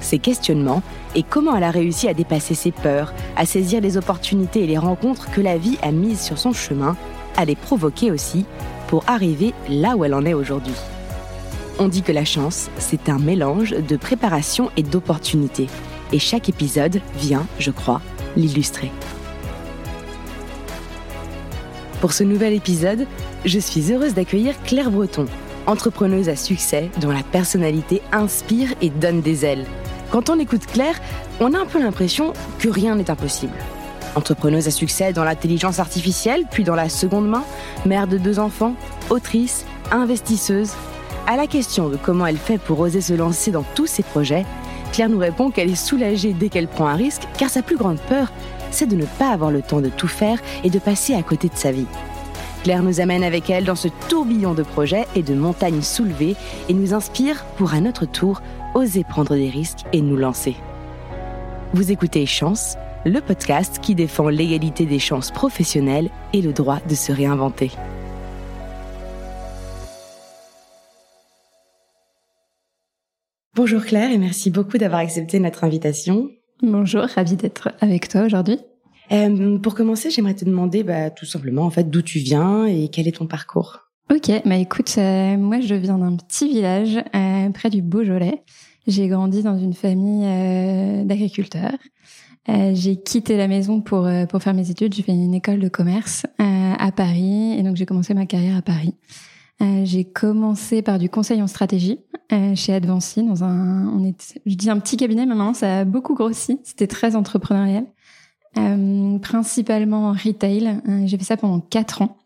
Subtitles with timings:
[0.00, 0.82] ses questionnements
[1.14, 4.78] et comment elle a réussi à dépasser ses peurs, à saisir les opportunités et les
[4.78, 6.96] rencontres que la vie a mises sur son chemin,
[7.36, 8.44] à les provoquer aussi
[8.88, 10.74] pour arriver là où elle en est aujourd'hui.
[11.78, 15.68] On dit que la chance, c'est un mélange de préparation et d'opportunités.
[16.12, 18.02] Et chaque épisode vient, je crois,
[18.36, 18.90] l'illustrer.
[22.00, 23.06] Pour ce nouvel épisode,
[23.44, 25.26] je suis heureuse d'accueillir Claire Breton,
[25.66, 29.66] entrepreneuse à succès dont la personnalité inspire et donne des ailes.
[30.10, 31.00] Quand on écoute Claire,
[31.38, 33.56] on a un peu l'impression que rien n'est impossible.
[34.16, 37.44] Entrepreneuse à succès dans l'intelligence artificielle, puis dans la seconde main,
[37.86, 38.74] mère de deux enfants,
[39.08, 40.72] autrice, investisseuse.
[41.28, 44.44] À la question de comment elle fait pour oser se lancer dans tous ses projets,
[44.92, 48.00] Claire nous répond qu'elle est soulagée dès qu'elle prend un risque, car sa plus grande
[48.00, 48.32] peur,
[48.72, 51.48] c'est de ne pas avoir le temps de tout faire et de passer à côté
[51.48, 51.86] de sa vie.
[52.62, 56.36] Claire nous amène avec elle dans ce tourbillon de projets et de montagnes soulevées
[56.68, 58.42] et nous inspire pour à notre tour
[58.74, 60.56] oser prendre des risques et nous lancer.
[61.72, 66.94] Vous écoutez Chance, le podcast qui défend l'égalité des chances professionnelles et le droit de
[66.94, 67.70] se réinventer.
[73.54, 76.30] Bonjour Claire et merci beaucoup d'avoir accepté notre invitation.
[76.62, 78.58] Bonjour, ravie d'être avec toi aujourd'hui.
[79.12, 82.88] Euh, pour commencer, j'aimerais te demander bah, tout simplement en fait d'où tu viens et
[82.88, 83.90] quel est ton parcours?
[84.12, 88.42] Ok, bah écoute, euh, moi je viens d'un petit village euh, près du Beaujolais.
[88.88, 91.78] J'ai grandi dans une famille euh, d'agriculteurs.
[92.48, 94.94] j'ai quitté la maison pour pour faire mes études.
[94.94, 98.62] J'ai fait une école de commerce à Paris et donc j'ai commencé ma carrière à
[98.62, 98.96] Paris.
[99.84, 102.00] j'ai commencé par du conseil en stratégie
[102.56, 105.84] chez Advancy dans un on est je dis un petit cabinet mais maintenant ça a
[105.84, 106.58] beaucoup grossi.
[106.64, 107.86] C'était très entrepreneurial.
[108.58, 110.80] Euh, principalement en retail.
[110.88, 112.16] Euh, j'ai fait ça pendant quatre ans.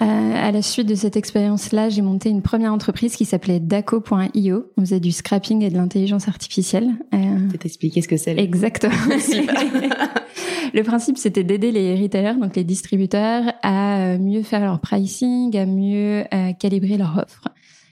[0.00, 4.66] Euh, à la suite de cette expérience-là, j'ai monté une première entreprise qui s'appelait Daco.io.
[4.76, 6.90] On faisait du scrapping et de l'intelligence artificielle.
[7.14, 8.38] Euh, expliquer ce que c'est.
[8.38, 8.94] Exactement.
[10.74, 15.66] le principe, c'était d'aider les retailers, donc les distributeurs, à mieux faire leur pricing, à
[15.66, 16.24] mieux
[16.60, 17.48] calibrer leur offre.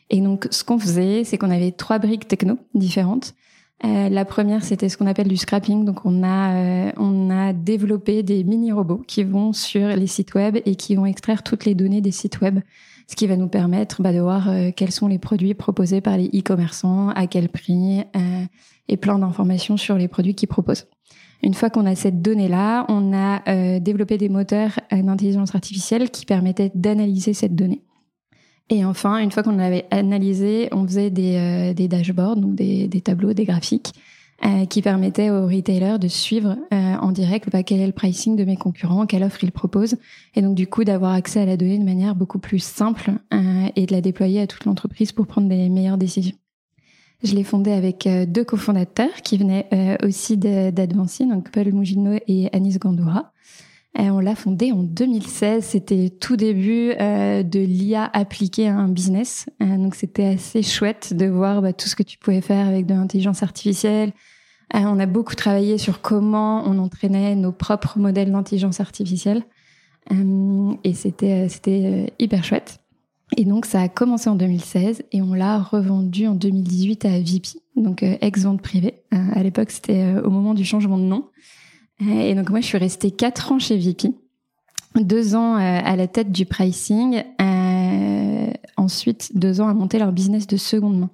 [0.08, 3.34] Et donc, ce qu'on faisait, c'est qu'on avait trois briques techno différentes.
[3.84, 5.84] Euh, la première, c'était ce qu'on appelle du scrapping.
[5.84, 10.58] Donc, on a, euh, on a développé des mini-robots qui vont sur les sites web
[10.64, 12.60] et qui vont extraire toutes les données des sites web,
[13.06, 16.16] ce qui va nous permettre bah, de voir euh, quels sont les produits proposés par
[16.16, 18.02] les e-commerçants, à quel prix,
[18.88, 20.86] et plein d'informations sur les produits qu'ils proposent.
[21.42, 26.72] Une fois qu'on a cette donnée-là, on a développé des moteurs d'intelligence artificielle qui permettaient
[26.74, 27.82] d'analyser cette donnée
[28.68, 32.88] et enfin, une fois qu'on avait analysé, on faisait des, euh, des dashboards, donc des,
[32.88, 33.92] des, tableaux, des graphiques,
[34.44, 38.34] euh, qui permettaient aux retailers de suivre euh, en direct bah, quel est le pricing
[38.34, 39.96] de mes concurrents, quelle offre ils proposent,
[40.34, 43.12] et donc du coup d'avoir accès à la donnée de manière beaucoup plus simple
[43.76, 46.36] et de la déployer à toute l'entreprise pour prendre des meilleures décisions.
[47.22, 52.78] Je l'ai fondé avec deux cofondateurs qui venaient aussi d'Advancy, donc Paul Mugino et Anis
[52.78, 53.32] Gandoura.
[53.98, 55.64] Et on l'a fondé en 2016.
[55.64, 59.46] C'était tout début euh, de l'IA appliquée à un business.
[59.62, 62.84] Euh, donc c'était assez chouette de voir bah, tout ce que tu pouvais faire avec
[62.86, 64.12] de l'intelligence artificielle.
[64.74, 69.44] Euh, on a beaucoup travaillé sur comment on entraînait nos propres modèles d'intelligence artificielle.
[70.84, 72.80] et c'était c'était hyper chouette.
[73.36, 77.60] Et donc ça a commencé en 2016 et on l'a revendu en 2018 à VP,
[77.76, 79.02] donc ex-vente privée.
[79.10, 81.24] à l'époque, c'était au moment du changement de nom.
[82.00, 84.10] Et donc moi, je suis restée quatre ans chez VP,
[84.96, 90.12] deux ans euh, à la tête du pricing, euh, ensuite deux ans à monter leur
[90.12, 91.10] business de seconde main.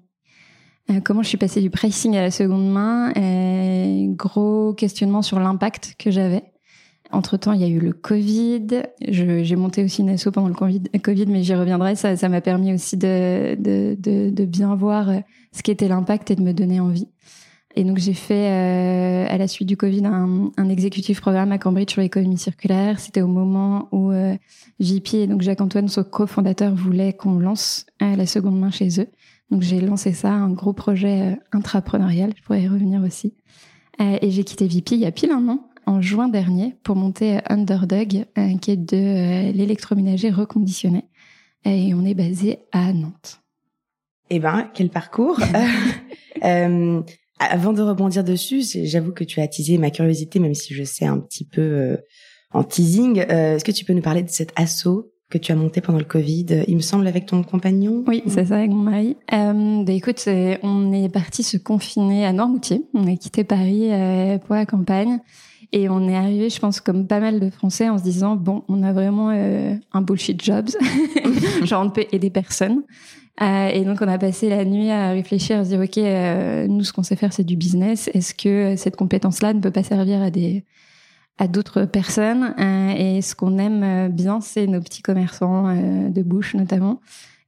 [0.91, 3.12] Euh, comment je suis passée du pricing à la seconde main?
[4.15, 6.42] Gros questionnement sur l'impact que j'avais.
[7.12, 8.83] Entre temps, il y a eu le Covid.
[9.07, 11.95] J'ai monté aussi une asso pendant le COVID, mais j'y reviendrai.
[11.95, 15.10] Ça, m'a permis aussi de, de, de bien voir
[15.53, 17.09] ce qu'était l'impact et de me donner envie.
[17.74, 21.91] Et donc j'ai fait euh, à la suite du Covid un, exécutif programme à Cambridge
[21.91, 23.01] sur l'économie circulaire.
[23.01, 24.36] C'était au moment où euh,
[24.78, 29.09] et donc Jacques-Antoine, son cofondateur, voulaient qu'on lance euh, la seconde main chez eux.
[29.51, 32.33] Donc j'ai lancé ça, un gros projet euh, intrapreneurial.
[32.36, 33.34] Je pourrais y revenir aussi.
[34.01, 37.39] Et j'ai quitté VP il y a pile un an, en juin dernier, pour monter
[37.48, 38.24] Underdog,
[38.60, 41.04] qui est de l'électroménager reconditionné.
[41.65, 43.42] Et on est basé à Nantes.
[44.30, 45.39] Eh ben, quel parcours
[47.50, 51.06] Avant de rebondir dessus, j'avoue que tu as attisé ma curiosité, même si je sais
[51.06, 51.97] un petit peu euh,
[52.53, 53.21] en teasing.
[53.21, 55.98] Euh, est-ce que tu peux nous parler de cet assaut que tu as monté pendant
[55.98, 58.04] le Covid, il me semble, avec ton compagnon?
[58.06, 59.16] Oui, c'est ça, avec mon mari.
[59.33, 60.28] Euh, bah, écoute,
[60.62, 62.84] on est parti se confiner à Noirmoutier.
[62.92, 65.21] On a quitté Paris euh, pour la campagne.
[65.72, 68.62] Et on est arrivé, je pense, comme pas mal de Français, en se disant, bon,
[68.68, 70.68] on a vraiment euh, un bullshit jobs.
[71.65, 72.83] Genre, on peut aider personne.
[73.41, 76.67] Euh, et donc, on a passé la nuit à réfléchir, à se dire, OK, euh,
[76.69, 78.11] nous, ce qu'on sait faire, c'est du business.
[78.13, 80.65] Est-ce que cette compétence-là ne peut pas servir à des
[81.39, 82.55] à d'autres personnes?
[82.59, 87.01] Euh, Et ce qu'on aime bien, c'est nos petits commerçants de bouche, notamment.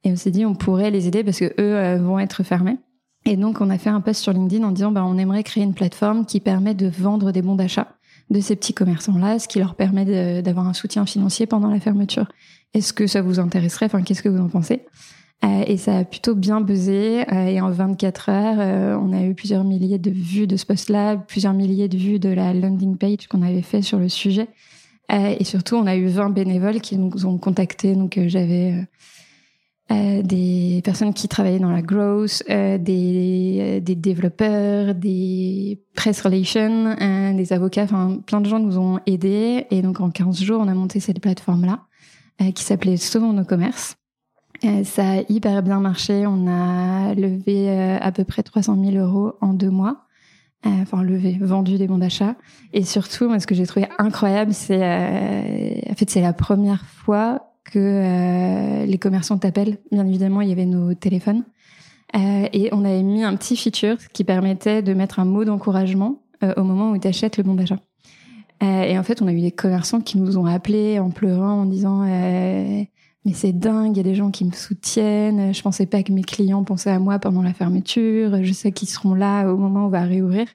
[0.04, 2.78] Et on s'est dit, on pourrait les aider parce que eux vont être fermés.
[3.26, 5.64] Et donc, on a fait un post sur LinkedIn en disant, bah, on aimerait créer
[5.64, 7.88] une plateforme qui permet de vendre des bons d'achat
[8.30, 12.26] de ces petits commerçants-là, ce qui leur permet d'avoir un soutien financier pendant la fermeture.
[12.72, 13.86] Est-ce que ça vous intéresserait?
[13.86, 14.82] Enfin, qu'est-ce que vous en pensez?
[14.82, 15.23] euh,
[15.66, 17.24] Et ça a plutôt bien buzzé.
[17.32, 20.66] Euh, et en 24 heures, euh, on a eu plusieurs milliers de vues de ce
[20.66, 24.48] post-là, plusieurs milliers de vues de la landing page qu'on avait fait sur le sujet.
[25.10, 27.94] et surtout, on a eu 20 bénévoles qui nous ont contactés.
[27.94, 28.86] Donc, j'avais
[29.90, 37.34] euh, des personnes qui travaillaient dans la growth, euh, des, développeurs, des press relations, euh,
[37.34, 40.68] des avocats, enfin plein de gens nous ont aidés et donc en 15 jours on
[40.68, 41.80] a monté cette plateforme là
[42.52, 43.96] qui s'appelait Sauvons nos commerces.
[44.84, 47.70] Ça a hyper bien marché, on a levé
[48.00, 50.06] à peu près 300 000 euros en deux mois.
[50.66, 52.36] Enfin, levé, vendu des bons d'achat.
[52.72, 57.54] Et surtout, moi, ce que j'ai trouvé incroyable, c'est, en fait, c'est la première fois
[57.64, 59.78] que euh, les commerçants t'appellent.
[59.90, 61.44] Bien évidemment, il y avait nos téléphones.
[62.14, 66.22] Euh, et on avait mis un petit feature qui permettait de mettre un mot d'encouragement
[66.44, 67.78] euh, au moment où tu achètes le bon d'achat.
[68.62, 71.66] et en fait, on a eu des commerçants qui nous ont appelés en pleurant, en
[71.66, 72.06] disant
[73.24, 75.54] mais c'est dingue, il y a des gens qui me soutiennent.
[75.54, 78.42] Je pensais pas que mes clients pensaient à moi pendant la fermeture.
[78.42, 80.46] Je sais qu'ils seront là au moment où on va réouvrir.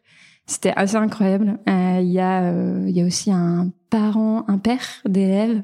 [0.46, 1.60] C'était assez incroyable.
[1.68, 2.52] Il y a,
[2.88, 5.64] il y a aussi un parent, un père d'élèves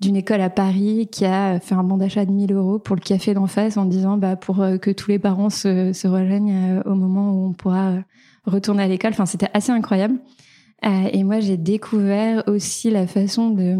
[0.00, 3.02] d'une école à Paris qui a fait un bon d'achat de 1000 euros pour le
[3.02, 6.82] café d'en face en disant bah pour euh, que tous les parents se, rejoignent euh,
[6.86, 8.00] au moment où on pourra euh,
[8.44, 9.10] retourner à l'école.
[9.10, 10.18] Enfin, c'était assez incroyable.
[10.82, 13.76] et moi, j'ai découvert aussi la façon de,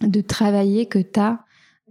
[0.00, 1.40] de travailler que tu as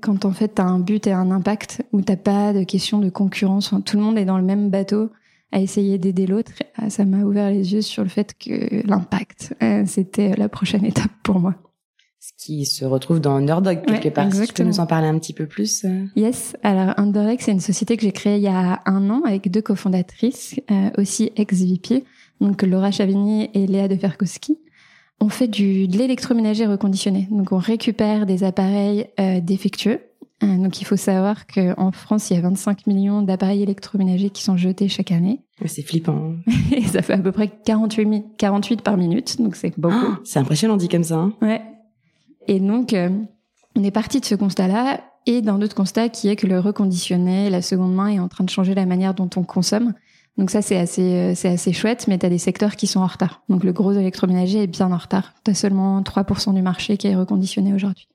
[0.01, 2.99] quand en fait tu as un but et un impact où t'as pas de question
[2.99, 3.73] de concurrence.
[3.85, 5.09] tout le monde est dans le même bateau
[5.51, 6.51] à essayer d'aider l'autre.
[6.89, 9.53] Ça m'a ouvert les yeux sur le fait que l'impact,
[9.85, 11.55] c'était la prochaine étape pour moi
[12.21, 14.27] ce qui se retrouve dans Underdog quelque part.
[14.27, 14.47] Exactement.
[14.47, 16.55] tu peux nous en parler un petit peu plus euh Yes.
[16.61, 19.63] Alors Underdog, c'est une société que j'ai créée il y a un an avec deux
[19.63, 22.03] cofondatrices, euh, aussi ex-VP,
[22.39, 24.59] donc Laura Chavigny et Léa de Ferkowski.
[25.21, 27.27] On fait du de l'électroménager reconditionné.
[27.29, 29.99] Donc on récupère des appareils euh, défectueux.
[30.43, 34.41] Euh, donc il faut savoir qu'en France, il y a 25 millions d'appareils électroménagers qui
[34.41, 35.41] sont jetés chaque année.
[35.65, 36.33] C'est flippant.
[36.71, 39.95] et ça fait à peu près 48, 48 par minute, donc c'est beaucoup.
[40.03, 41.17] Oh, c'est impressionnant dit comme ça.
[41.17, 41.61] Hein ouais.
[42.47, 43.09] Et donc, euh,
[43.75, 47.51] on est parti de ce constat-là et d'un autre constat qui est que le reconditionné,
[47.51, 49.93] la seconde main est en train de changer la manière dont on consomme.
[50.37, 53.01] Donc ça, c'est assez, euh, c'est assez chouette, mais tu as des secteurs qui sont
[53.01, 53.41] en retard.
[53.49, 55.33] Donc le gros électroménager est bien en retard.
[55.43, 58.07] Tu as seulement 3% du marché qui est reconditionné aujourd'hui.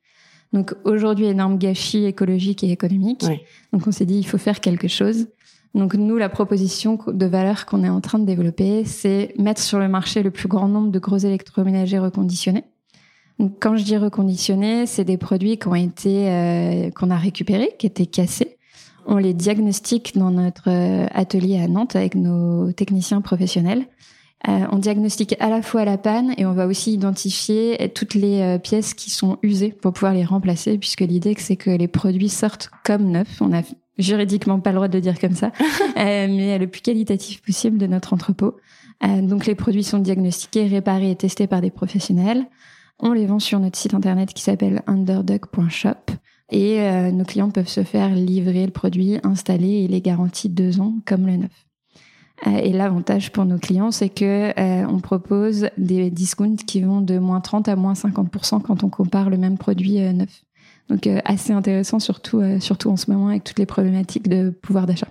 [0.53, 3.25] Donc aujourd'hui, énorme gâchis écologique et économique.
[3.73, 5.27] Donc on s'est dit, il faut faire quelque chose.
[5.75, 9.79] Donc nous, la proposition de valeur qu'on est en train de développer, c'est mettre sur
[9.79, 12.65] le marché le plus grand nombre de gros électroménagers reconditionnés
[13.61, 17.87] quand je dis reconditionner, c'est des produits qui ont été euh, qu'on a récupérés, qui
[17.87, 18.56] étaient cassés.
[19.09, 23.87] On les diagnostique dans notre euh, atelier à Nantes avec nos techniciens professionnels.
[24.49, 28.41] Euh, on diagnostique à la fois la panne et on va aussi identifier toutes les
[28.41, 32.29] euh, pièces qui sont usées pour pouvoir les remplacer, puisque l'idée c'est que les produits
[32.29, 33.41] sortent comme neufs.
[33.41, 33.63] On a
[33.97, 35.53] juridiquement pas le droit de le dire comme ça,
[35.97, 38.57] mais le plus qualitatif possible de notre entrepôt.
[39.03, 42.45] donc les produits sont diagnostiqués, réparés et testés par des professionnels.
[42.99, 46.13] On les vend sur notre site internet qui s'appelle underdog.shop
[46.51, 50.81] et euh, nos clients peuvent se faire livrer le produit, installer et les garanties deux
[50.81, 51.67] ans comme le neuf.
[52.47, 57.01] Euh, et l'avantage pour nos clients, c'est que euh, on propose des discounts qui vont
[57.01, 60.45] de moins 30 à moins 50% quand on compare le même produit neuf.
[60.89, 65.09] Donc assez intéressant, surtout surtout en ce moment avec toutes les problématiques de pouvoir d'achat.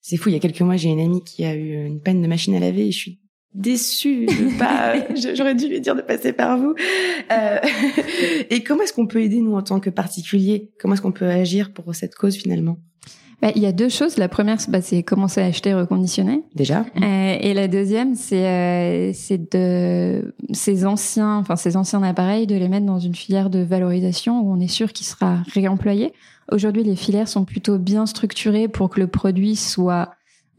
[0.00, 0.30] C'est fou.
[0.30, 2.56] Il y a quelques mois, j'ai une amie qui a eu une panne de machine
[2.56, 3.21] à laver et je suis
[3.54, 4.94] déçue de pas
[5.34, 6.74] j'aurais dû lui dire de passer par vous
[7.30, 7.58] euh,
[8.50, 10.70] et comment est-ce qu'on peut aider nous en tant que particuliers?
[10.78, 12.78] Comment est-ce qu'on peut agir pour cette cause finalement?
[13.42, 14.18] Bah, il y a deux choses.
[14.18, 16.44] La première, bah, c'est commencer à acheter reconditionné.
[16.54, 16.86] Déjà.
[17.02, 22.54] Euh, et la deuxième, c'est euh, c'est de ces anciens, enfin ces anciens appareils, de
[22.54, 26.12] les mettre dans une filière de valorisation où on est sûr qu'il sera réemployé.
[26.52, 30.12] Aujourd'hui, les filières sont plutôt bien structurées pour que le produit soit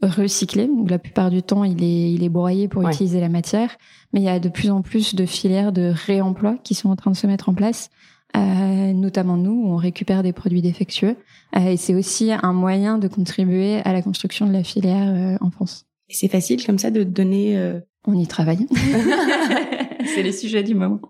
[0.06, 0.66] recyclé.
[0.66, 3.76] Donc, la plupart du temps, il est, il est broyé pour utiliser la matière.
[4.12, 6.96] Mais il y a de plus en plus de filières de réemploi qui sont en
[6.96, 7.90] train de se mettre en place.
[8.36, 11.16] Euh, notamment nous, où on récupère des produits défectueux.
[11.56, 15.36] Euh, et c'est aussi un moyen de contribuer à la construction de la filière euh,
[15.40, 15.86] en France.
[16.08, 17.56] Et c'est facile comme ça de donner...
[17.56, 18.66] Euh, on y travaille.
[20.04, 21.00] c'est les sujets du moment.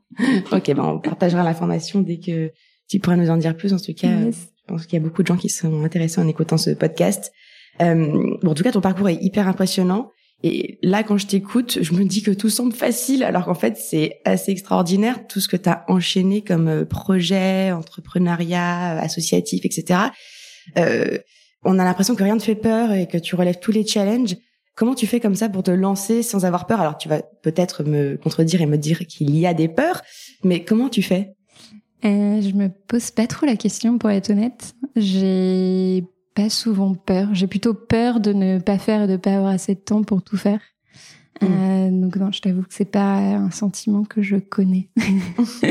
[0.53, 2.53] ok, ben on partagera l'information dès que
[2.89, 3.73] tu pourras nous en dire plus.
[3.73, 6.29] En tout cas, je pense qu'il y a beaucoup de gens qui sont intéressés en
[6.29, 7.33] écoutant ce podcast.
[7.83, 10.11] Euh, bon, en tout cas, ton parcours est hyper impressionnant.
[10.43, 13.79] Et là, quand je t'écoute, je me dis que tout semble facile, alors qu'en fait,
[13.79, 19.65] c'est assez extraordinaire tout ce que tu as enchaîné comme euh, projet, entrepreneuriat, euh, associatif,
[19.65, 20.01] etc.
[20.77, 21.19] Euh,
[21.65, 24.37] on a l'impression que rien ne fait peur et que tu relèves tous les challenges.
[24.77, 26.81] Comment tu fais comme ça pour te lancer sans avoir peur?
[26.81, 30.03] Alors, tu vas peut-être me contredire et me dire qu'il y a des peurs,
[30.43, 31.31] mais comment tu fais?
[32.05, 34.75] Euh, Je me pose pas trop la question, pour être honnête.
[34.95, 37.29] J'ai pas souvent peur.
[37.33, 40.23] J'ai plutôt peur de ne pas faire et de pas avoir assez de temps pour
[40.23, 40.61] tout faire.
[41.41, 41.47] Hmm.
[41.47, 44.89] Euh, donc non, je t'avoue que c'est pas un sentiment que je connais.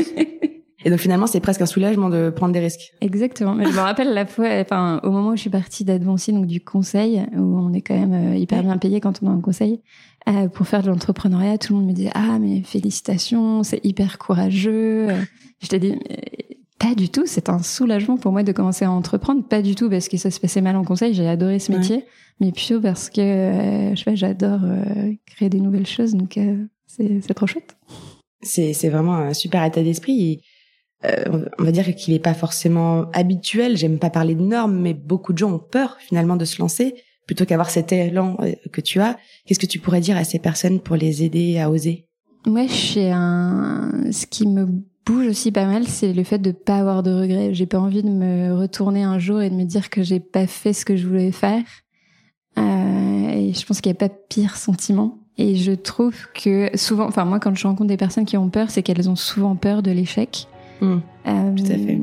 [0.84, 2.92] et donc finalement, c'est presque un soulagement de prendre des risques.
[3.00, 3.54] Exactement.
[3.54, 6.46] Mais je me rappelle la fois, enfin au moment où je suis partie d'Advancy, donc
[6.46, 9.40] du conseil, où on est quand même euh, hyper bien payé quand on est en
[9.40, 9.80] conseil,
[10.28, 14.18] euh, pour faire de l'entrepreneuriat, tout le monde me disait ah mais félicitations, c'est hyper
[14.18, 15.08] courageux.
[15.60, 15.98] Je t'ai dit
[16.78, 17.24] pas du tout.
[17.26, 19.46] C'est un soulagement pour moi de commencer à entreprendre.
[19.46, 21.14] Pas du tout parce que ça se passait mal en conseil.
[21.14, 22.04] J'ai adoré ce métier,
[22.40, 26.14] mais plutôt parce que euh, je sais pas, j'adore euh, créer des nouvelles choses.
[26.14, 27.76] Donc euh, c'est c'est trop chouette.
[28.42, 30.42] C'est c'est vraiment un super état d'esprit.
[31.04, 33.76] on va dire qu'il est pas forcément habituel.
[33.76, 36.94] J'aime pas parler de normes, mais beaucoup de gens ont peur finalement de se lancer
[37.26, 38.36] plutôt qu'avoir cet élan
[38.70, 39.16] que tu as.
[39.46, 42.06] Qu'est-ce que tu pourrais dire à ces personnes pour les aider à oser?
[42.46, 44.10] Moi, je suis un.
[44.10, 44.66] Ce qui me
[45.04, 47.52] bouge aussi pas mal, c'est le fait de pas avoir de regrets.
[47.52, 50.46] J'ai pas envie de me retourner un jour et de me dire que j'ai pas
[50.46, 51.62] fait ce que je voulais faire.
[52.58, 55.18] Euh, et je pense qu'il n'y a pas pire sentiment.
[55.36, 58.70] Et je trouve que souvent, enfin moi quand je rencontre des personnes qui ont peur,
[58.70, 60.46] c'est qu'elles ont souvent peur de l'échec.
[60.80, 60.96] Mmh,
[61.26, 62.00] euh, tout à fait.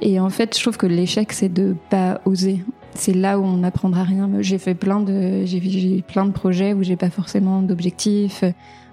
[0.00, 2.64] Et en fait, je trouve que l'échec, c'est de pas oser.
[2.94, 4.28] C'est là où on n'apprendra rien.
[4.40, 8.44] J'ai fait plein de, j'ai plein de projets où j'ai pas forcément d'objectifs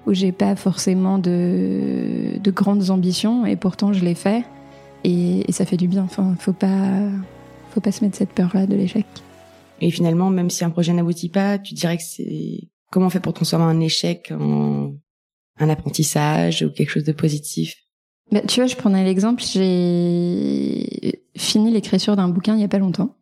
[0.06, 4.44] où j'ai pas forcément de, de, grandes ambitions et pourtant je l'ai fait
[5.04, 6.04] et, ça fait du bien.
[6.04, 7.10] Enfin, faut pas,
[7.72, 9.06] faut pas se mettre cette peur-là de l'échec.
[9.82, 13.20] Et finalement, même si un projet n'aboutit pas, tu dirais que c'est comment on fait
[13.20, 14.94] pour transformer un échec en
[15.62, 17.76] un apprentissage ou quelque chose de positif?
[18.32, 22.80] Bah, Tu vois, je prenais l'exemple, j'ai fini l'écriture d'un bouquin il y a pas
[22.80, 23.16] longtemps.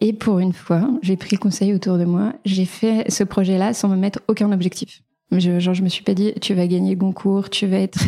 [0.00, 2.34] Et pour une fois, j'ai pris conseil autour de moi.
[2.44, 5.02] J'ai fait ce projet-là sans me mettre aucun objectif.
[5.38, 7.98] Je, genre, je me suis pas dit, tu vas gagner Goncourt, tu vas être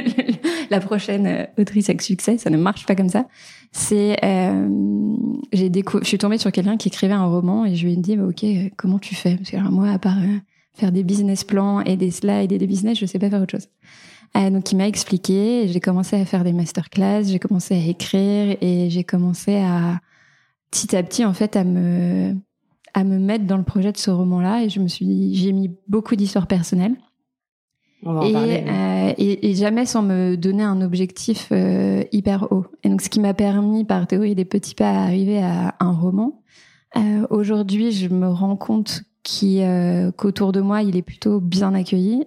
[0.70, 2.38] la prochaine euh, autrice avec succès.
[2.38, 3.26] Ça ne marche pas comme ça.
[3.72, 4.68] C'est, euh,
[5.52, 7.96] j'ai découvert, je suis tombée sur quelqu'un qui écrivait un roman et je lui ai
[7.96, 9.36] dit, bah, ok, euh, comment tu fais?
[9.36, 10.38] Parce que moi, à part euh,
[10.74, 13.52] faire des business plans et des slides et des business, je sais pas faire autre
[13.52, 13.68] chose.
[14.34, 15.68] Donc, il m'a expliqué.
[15.68, 20.00] J'ai commencé à faire des masterclass, j'ai commencé à écrire et j'ai commencé à
[20.70, 22.34] petit à petit, en fait, à me
[22.94, 25.52] à me mettre dans le projet de ce roman-là et je me suis dit, j'ai
[25.52, 26.96] mis beaucoup d'histoires personnelles.
[28.04, 32.02] On va en et, parler, euh, et, et, jamais sans me donner un objectif euh,
[32.10, 32.66] hyper haut.
[32.82, 35.92] Et donc, ce qui m'a permis, par théorie des petits pas, à arriver à un
[35.92, 36.42] roman.
[36.96, 39.04] Euh, Aujourd'hui, je me rends compte
[39.44, 42.24] euh, qu'autour de moi, il est plutôt bien accueilli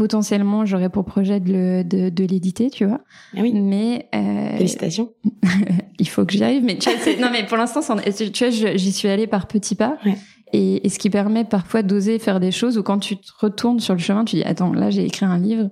[0.00, 3.02] potentiellement j'aurais pour projet de, de, de l'éditer, tu vois.
[3.36, 3.52] Ah oui.
[3.52, 5.12] Mais euh, félicitations.
[5.98, 8.92] il faut que j'y arrive, mais tu vois, non mais pour l'instant, tu vois, j'y
[8.92, 9.98] suis allée par petits pas.
[10.06, 10.16] Ouais.
[10.54, 13.78] Et, et, ce qui permet parfois d'oser faire des choses où quand tu te retournes
[13.78, 15.68] sur le chemin, tu dis attends, là j'ai écrit un livre,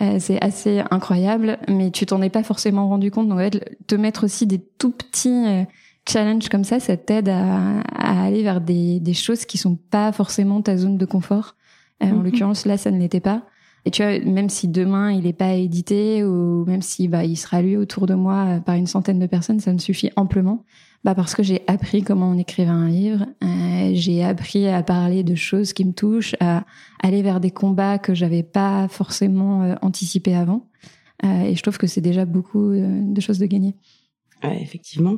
[0.00, 3.28] euh, c'est assez incroyable, mais tu t'en es pas forcément rendu compte.
[3.28, 3.40] Donc
[3.86, 5.64] te mettre aussi des tout petits euh,
[6.08, 10.12] challenges comme ça, ça t'aide à, à, aller vers des, des choses qui sont pas
[10.12, 11.56] forcément ta zone de confort.
[12.02, 12.22] Euh, En mm-hmm.
[12.22, 13.42] l'occurrence, là, ça ne l'était pas.
[13.86, 17.36] Et tu vois, même si demain il n'est pas édité ou même si bah, il
[17.36, 20.64] sera lu autour de moi par une centaine de personnes, ça me suffit amplement.
[21.04, 25.22] Bah parce que j'ai appris comment on écrivait un livre, euh, j'ai appris à parler
[25.22, 26.64] de choses qui me touchent, à
[27.00, 30.68] aller vers des combats que j'avais pas forcément euh, anticipés avant.
[31.24, 33.74] Euh, et je trouve que c'est déjà beaucoup euh, de choses de gagner.
[34.42, 35.16] Ouais, effectivement.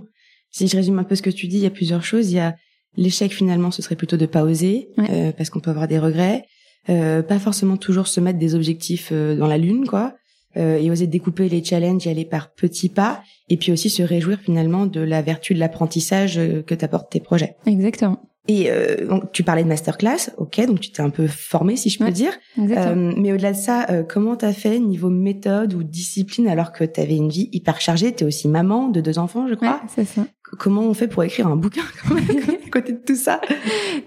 [0.51, 2.31] Si je résume un peu ce que tu dis, il y a plusieurs choses.
[2.31, 2.55] Il y a
[2.97, 5.11] l'échec finalement, ce serait plutôt de pas oser, ouais.
[5.11, 6.45] euh, parce qu'on peut avoir des regrets.
[6.89, 10.15] Euh, pas forcément toujours se mettre des objectifs euh, dans la lune, quoi,
[10.57, 14.03] euh, et oser découper les challenges et aller par petits pas, et puis aussi se
[14.03, 17.57] réjouir finalement de la vertu de l'apprentissage que t'apportent tes projets.
[17.67, 18.23] Exactement.
[18.49, 21.91] Et euh, donc, tu parlais de masterclass, ok, donc tu t'es un peu formé, si
[21.91, 22.33] je peux ouais, dire.
[22.59, 26.85] Euh, mais au-delà de ça, euh, comment t'as fait niveau méthode ou discipline alors que
[26.85, 28.11] t'avais une vie hyper chargée?
[28.13, 29.83] T'es aussi maman de deux enfants, je crois.
[29.83, 30.27] Ouais, c'est ça.
[30.57, 33.41] Comment on fait pour écrire un bouquin à côté de tout ça?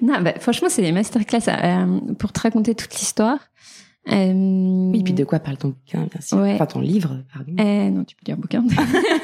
[0.02, 3.40] Non, bah, franchement, c'est des masterclass euh, pour te raconter toute l'histoire.
[4.12, 4.34] Euh...
[4.92, 6.40] Oui, puis de quoi parle ton bouquin, bien sûr.
[6.40, 7.54] Enfin, ton livre, pardon.
[7.60, 8.66] Euh, non, tu peux dire bouquin.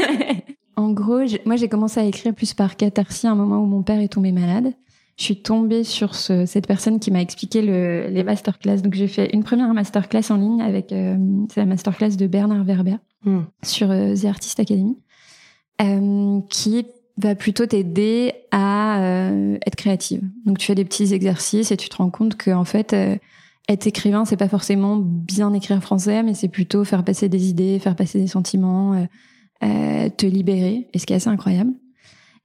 [0.76, 3.82] en gros, moi, j'ai commencé à écrire plus par catharsis à un moment où mon
[3.82, 4.74] père est tombé malade.
[5.18, 8.78] Je suis tombée sur ce, cette personne qui m'a expliqué le, les masterclass.
[8.78, 11.18] Donc, j'ai fait une première masterclass en ligne avec, euh,
[11.52, 13.40] c'est la masterclass de Bernard Werber hmm.
[13.64, 14.96] sur euh, The Artist Academy,
[15.82, 16.86] euh, qui
[17.18, 20.22] va plutôt t'aider à euh, être créative.
[20.46, 23.16] Donc tu fais des petits exercices et tu te rends compte que en fait euh,
[23.68, 27.80] être écrivain c'est pas forcément bien écrire français mais c'est plutôt faire passer des idées,
[27.80, 29.08] faire passer des sentiments,
[29.64, 31.72] euh, te libérer et ce qui est assez incroyable.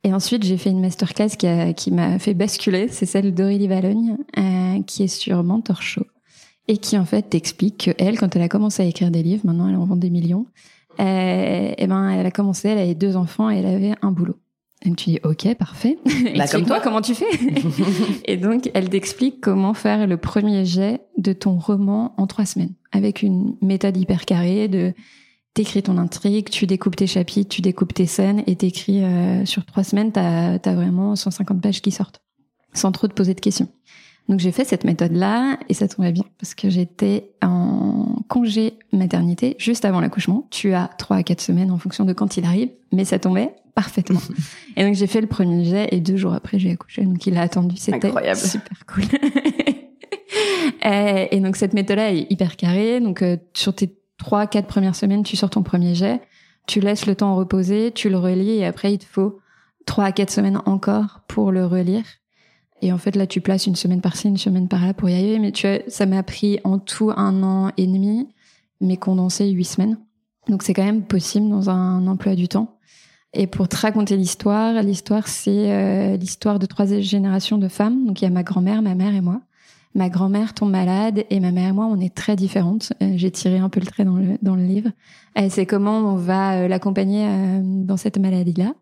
[0.04, 3.68] Et ensuite j'ai fait une masterclass qui a, qui m'a fait basculer, c'est celle d'Aurélie
[3.68, 4.16] Valogne
[4.86, 6.06] qui est sur Mentor Show
[6.66, 9.44] et qui en fait t'explique que elle quand elle a commencé à écrire des livres,
[9.44, 10.46] maintenant elle en vend des millions.
[10.98, 14.38] et eh ben elle a commencé, elle avait deux enfants et elle avait un boulot.
[14.84, 15.98] Et tu dis ok parfait.
[16.36, 17.26] Bah, comme toi comment tu fais
[18.24, 22.74] Et donc elle t'explique comment faire le premier jet de ton roman en trois semaines
[22.90, 24.92] avec une méthode hyper carrée de
[25.54, 29.66] t'écris ton intrigue, tu découpes tes chapitres, tu découpes tes scènes et t'écris euh, sur
[29.66, 32.22] trois semaines t'as as vraiment 150 pages qui sortent
[32.74, 33.68] sans trop te poser de questions.
[34.28, 39.56] Donc j'ai fait cette méthode-là et ça tombait bien parce que j'étais en congé maternité
[39.58, 40.46] juste avant l'accouchement.
[40.50, 43.50] Tu as trois à quatre semaines en fonction de quand il arrive, mais ça tombait
[43.74, 44.20] parfaitement.
[44.76, 47.02] et donc j'ai fait le premier jet et deux jours après j'ai accouché.
[47.02, 49.04] Donc il a attendu, c'était super cool.
[50.84, 53.00] et, donc cette méthode-là est hyper carrée.
[53.00, 56.20] Donc euh, sur tes trois quatre premières semaines, tu sors ton premier jet,
[56.68, 59.40] tu laisses le temps reposer, tu le relis et après il te faut
[59.84, 62.04] trois à quatre semaines encore pour le relire
[62.82, 65.38] et en fait, là, tu places une semaine par-ci, une semaine par-là pour y arriver.
[65.38, 68.28] Mais tu vois, ça m'a pris en tout un an et demi,
[68.80, 69.98] mais condensé huit semaines.
[70.48, 72.76] Donc c'est quand même possible dans un emploi du temps.
[73.34, 78.04] Et pour te raconter l'histoire, l'histoire c'est euh, l'histoire de trois générations de femmes.
[78.04, 79.40] Donc il y a ma grand-mère, ma mère et moi.
[79.94, 82.92] Ma grand-mère tombe malade et ma mère et moi on est très différentes.
[83.00, 84.90] Euh, j'ai tiré un peu le trait dans le dans le livre.
[85.48, 87.26] c'est comment on va euh, l'accompagner
[87.62, 88.74] dans cette maladie-là.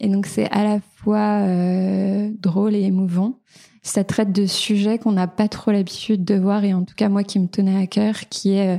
[0.00, 3.38] Et donc c'est à la fois euh, drôle et émouvant.
[3.82, 7.08] Ça traite de sujets qu'on n'a pas trop l'habitude de voir et en tout cas
[7.08, 8.78] moi qui me tenait à cœur, qui est euh,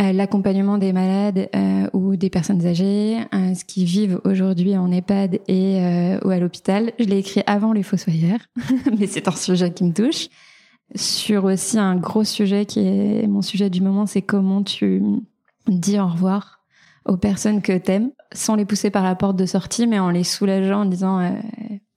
[0.00, 4.90] euh l'accompagnement des malades euh, ou des personnes âgées, euh, ce qui vivent aujourd'hui en
[4.90, 6.92] EHPAD et ou à l'hôpital.
[6.98, 8.40] Je l'ai écrit avant les Fossoyeurs,
[8.98, 10.28] mais c'est un sujet qui me touche.
[10.96, 15.02] Sur aussi un gros sujet qui est mon sujet du moment, c'est comment tu
[15.68, 16.60] dis au revoir
[17.06, 20.24] aux personnes que t'aimes, sans les pousser par la porte de sortie, mais en les
[20.24, 21.30] soulageant, en disant euh,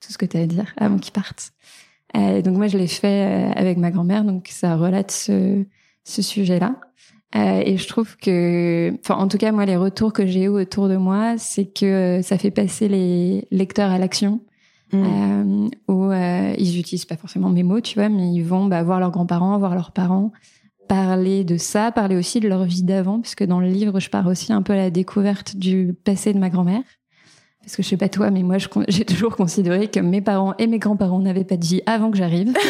[0.00, 1.52] tout ce que tu as à dire avant qu'ils partent.
[2.16, 5.64] Euh, donc moi, je l'ai fait euh, avec ma grand-mère, donc ça relate ce,
[6.04, 6.76] ce sujet-là.
[7.36, 10.48] Euh, et je trouve que, enfin, en tout cas, moi, les retours que j'ai eu
[10.48, 14.40] autour de moi, c'est que ça fait passer les lecteurs à l'action.
[14.92, 15.70] Mmh.
[15.88, 19.10] où ils utilisent pas forcément mes mots, tu vois, mais ils vont bah, voir leurs
[19.10, 20.30] grands-parents, voir leurs parents,
[20.88, 24.26] parler de ça, parler aussi de leur vie d'avant, puisque dans le livre, je pars
[24.26, 26.82] aussi un peu à la découverte du passé de ma grand-mère.
[27.62, 28.56] Parce que je sais pas toi, mais moi,
[28.88, 32.16] j'ai toujours considéré que mes parents et mes grands-parents n'avaient pas de vie avant que
[32.16, 32.52] j'arrive.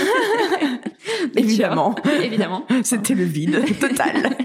[1.37, 1.95] évidemment.
[2.23, 2.65] évidemment.
[2.83, 4.37] C'était le vide total.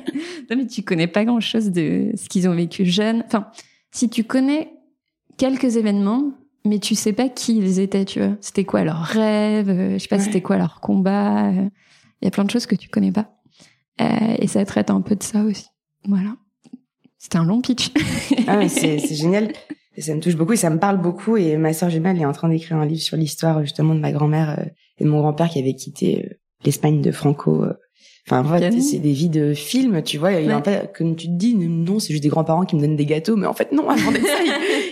[0.50, 3.24] non, mais tu connais pas grand-chose de ce qu'ils ont vécu jeunes.
[3.28, 3.48] Enfin,
[3.92, 4.74] si tu connais
[5.38, 6.32] quelques événements,
[6.66, 8.36] mais tu sais pas qui ils étaient, tu vois.
[8.42, 11.50] C'était quoi leurs rêves, euh, je sais pas, c'était quoi leur combat.
[11.50, 11.70] Euh,
[12.22, 13.39] il y a plein de choses que tu connais pas.
[14.02, 15.66] Euh, et ça traite un peu de ça aussi.
[16.08, 16.36] Voilà.
[17.18, 17.90] C'était un long pitch.
[18.48, 19.52] ah, c'est génial.
[19.98, 21.38] ça me touche beaucoup et ça me parle beaucoup.
[21.38, 24.00] Et ma sœur Gemma, elle est en train d'écrire un livre sur l'histoire justement de
[24.00, 24.64] ma grand-mère euh,
[25.00, 26.34] et de mon grand-père qui avait quitté euh,
[26.66, 27.66] l'Espagne de Franco.
[28.28, 30.30] Enfin, en fait, c'est des vies de films, tu vois.
[30.30, 30.62] Ouais.
[30.96, 33.48] comme tu te dis, non, c'est juste des grands-parents qui me donnent des gâteaux, mais
[33.48, 34.20] en fait, non, avant ça,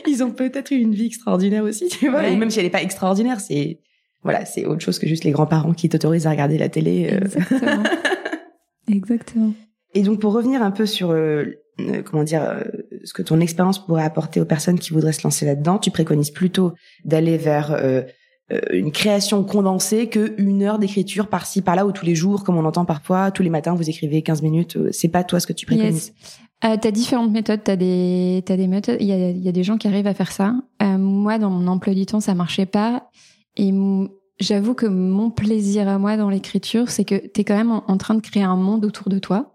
[0.07, 2.27] ils, ont peut-être eu une vie extraordinaire aussi, tu vois.
[2.27, 3.79] Et même si elle n'est pas extraordinaire, c'est
[4.23, 7.09] voilà, c'est autre chose que juste les grands-parents qui t'autorisent à regarder la télé.
[7.11, 7.83] Exactement.
[8.87, 9.53] Exactement.
[9.93, 11.45] Et donc pour revenir un peu sur euh,
[11.79, 12.61] euh, comment dire euh,
[13.03, 16.31] ce que ton expérience pourrait apporter aux personnes qui voudraient se lancer là-dedans, tu préconises
[16.31, 16.73] plutôt
[17.03, 17.75] d'aller vers
[18.71, 22.63] une création condensée que une heure d'écriture par-ci par-là ou tous les jours comme on
[22.63, 25.65] entend parfois tous les matins vous écrivez 15 minutes c'est pas toi ce que tu
[25.65, 26.13] préconises?
[26.63, 26.79] Yes.
[26.79, 29.77] t'as différentes méthodes t'as des t'as des méthodes il y a, y a des gens
[29.77, 33.09] qui arrivent à faire ça moi dans mon emploi du temps ça marchait pas
[33.57, 33.73] et
[34.39, 37.97] j'avoue que mon plaisir à moi dans l'écriture, c'est que tu es quand même en,
[37.97, 39.53] train de créer un monde autour de toi.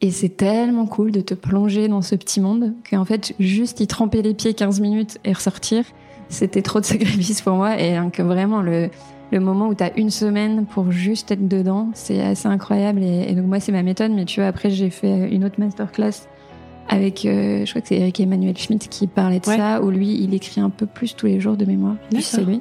[0.00, 3.86] Et c'est tellement cool de te plonger dans ce petit monde qu'en fait, juste y
[3.86, 5.84] tremper les pieds 15 minutes et ressortir,
[6.28, 7.80] c'était trop de sacrifice pour moi.
[7.80, 8.90] Et que vraiment, le,
[9.30, 13.02] le moment où tu as une semaine pour juste être dedans, c'est assez incroyable.
[13.02, 14.10] Et, donc, moi, c'est ma méthode.
[14.10, 16.26] Mais tu vois, après, j'ai fait une autre masterclass
[16.88, 20.20] avec, euh, je crois que c'est Eric Emmanuel Schmitt qui parlait de ça, où lui,
[20.20, 21.94] il écrit un peu plus tous les jours de mémoire.
[22.20, 22.60] C'est lui.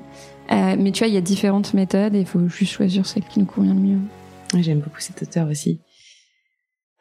[0.51, 3.23] Euh, mais tu vois, il y a différentes méthodes et il faut juste choisir celle
[3.23, 3.99] qui nous convient le mieux.
[4.59, 5.79] J'aime beaucoup cet auteur aussi.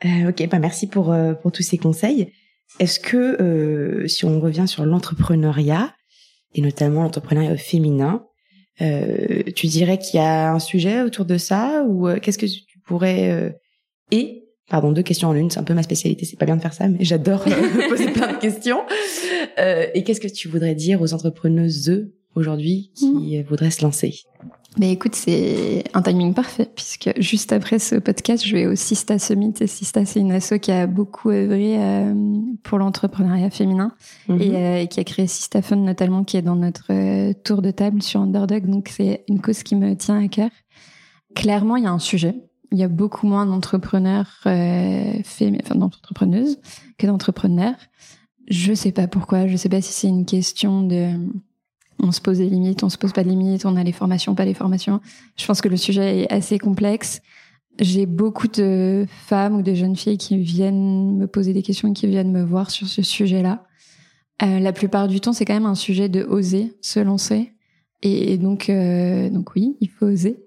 [0.05, 2.33] Euh, ok, bah merci pour euh, pour tous ces conseils.
[2.79, 5.93] Est-ce que si on revient sur l'entrepreneuriat
[6.55, 8.25] et notamment l'entrepreneuriat féminin,
[8.79, 13.59] tu dirais qu'il y a un sujet autour de ça ou qu'est-ce que tu pourrais
[14.13, 16.63] et pardon deux questions en une, c'est un peu ma spécialité, c'est pas bien de
[16.63, 17.43] faire ça, mais j'adore
[17.89, 18.83] poser plein de questions.
[19.59, 23.43] et qu'est-ce que tu voudrais dire aux entrepreneuses aujourd'hui qui mmh.
[23.43, 24.25] voudraient se lancer
[24.79, 29.19] mais écoute, c'est un timing parfait puisque juste après ce podcast, je vais au Sista
[29.19, 29.55] Summit.
[29.61, 32.15] Et Sista, c'est une asso qui a beaucoup œuvré euh,
[32.63, 33.93] pour l'entrepreneuriat féminin
[34.29, 34.41] mhm.
[34.41, 37.73] euh, et, qui a créé Sista Fund notamment, qui est dans notre euh, tour de
[37.73, 38.67] table sur Underdog.
[38.67, 40.51] Donc c'est une cause qui me tient à cœur.
[41.35, 42.37] Clairement, il y a un sujet.
[42.71, 46.61] Il y a beaucoup moins d'entrepreneurs enfin d'entrepreneuses
[46.97, 47.75] que d'entrepreneurs.
[48.47, 49.49] Je sais pas pourquoi.
[49.49, 51.17] Je sais pas si c'est une question de
[52.03, 54.35] on se pose des limites, on se pose pas de limites, on a les formations,
[54.35, 55.01] pas les formations.
[55.37, 57.21] Je pense que le sujet est assez complexe.
[57.79, 61.93] J'ai beaucoup de femmes ou de jeunes filles qui viennent me poser des questions et
[61.93, 63.65] qui viennent me voir sur ce sujet-là.
[64.43, 67.53] Euh, la plupart du temps, c'est quand même un sujet de oser se lancer.
[68.03, 70.43] Et, donc, euh, donc oui, il faut oser.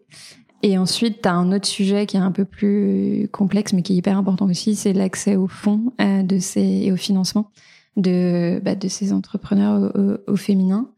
[0.64, 3.94] Et ensuite, tu as un autre sujet qui est un peu plus complexe, mais qui
[3.94, 7.52] est hyper important aussi, c'est l'accès aux fonds euh, de ces, et au financement
[7.96, 10.90] de, bah, de ces entrepreneurs au, au féminin.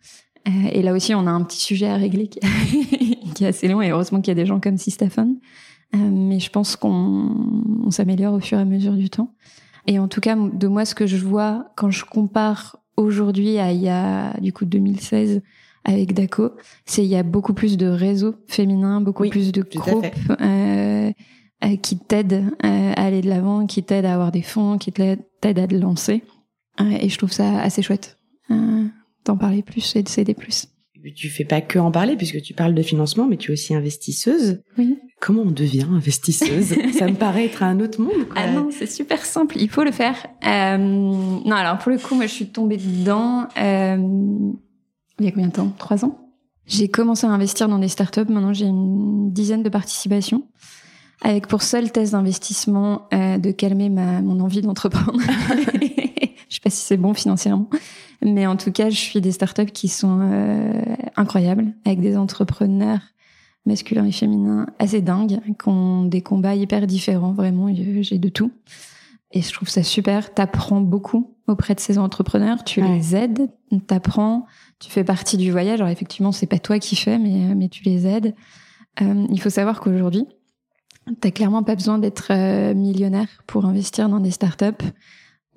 [0.47, 2.39] Euh, et là aussi, on a un petit sujet à régler qui,
[3.43, 3.81] est assez long.
[3.81, 5.35] Et heureusement qu'il y a des gens comme si Stéphane.
[5.95, 9.33] Euh, mais je pense qu'on s'améliore au fur et à mesure du temps.
[9.87, 13.71] Et en tout cas, de moi, ce que je vois quand je compare aujourd'hui à
[13.71, 15.41] il y a du coup 2016
[15.83, 16.51] avec Daco,
[16.85, 20.05] c'est il y a beaucoup plus de réseaux féminins, beaucoup plus de groupes
[20.41, 21.11] euh,
[21.63, 25.19] euh, qui t'aident à aller de l'avant, qui t'aident à avoir des fonds, qui t'aident
[25.43, 26.23] à te lancer.
[26.79, 28.17] et je trouve ça assez chouette
[29.25, 30.67] d'en parler plus et de s'aider plus.
[31.15, 33.75] Tu fais pas que en parler puisque tu parles de financement, mais tu es aussi
[33.75, 34.61] investisseuse.
[34.77, 34.97] Oui.
[35.21, 36.75] Comment on devient investisseuse?
[36.97, 38.25] Ça me paraît être un autre monde.
[38.35, 39.57] Ah non, c'est super simple.
[39.59, 40.15] Il faut le faire.
[40.45, 43.97] Euh, non, alors pour le coup, moi, je suis tombée dedans euh,
[45.19, 45.73] il y a combien de temps?
[45.77, 46.19] Trois ans?
[46.65, 48.27] J'ai commencé à investir dans des startups.
[48.27, 50.43] Maintenant, j'ai une dizaine de participations
[51.21, 55.19] avec pour seule thèse d'investissement euh, de calmer ma mon envie d'entreprendre.
[56.49, 57.69] je sais pas si c'est bon financièrement,
[58.21, 60.83] mais en tout cas, je suis des startups qui sont euh,
[61.15, 62.99] incroyables, avec des entrepreneurs
[63.65, 67.33] masculins et féminins assez dingues, qui ont des combats hyper différents.
[67.33, 68.51] Vraiment, j'ai de tout.
[69.31, 70.33] Et je trouve ça super.
[70.33, 72.63] T'apprends beaucoup auprès de ces entrepreneurs.
[72.63, 73.49] Tu les aides,
[73.87, 74.45] t'apprends.
[74.79, 75.81] Tu fais partie du voyage.
[75.81, 78.35] Alors effectivement, c'est pas toi qui fais, mais mais tu les aides.
[79.01, 80.25] Euh, il faut savoir qu'aujourd'hui,
[81.21, 84.85] t'as clairement pas besoin d'être euh, millionnaire pour investir dans des startups.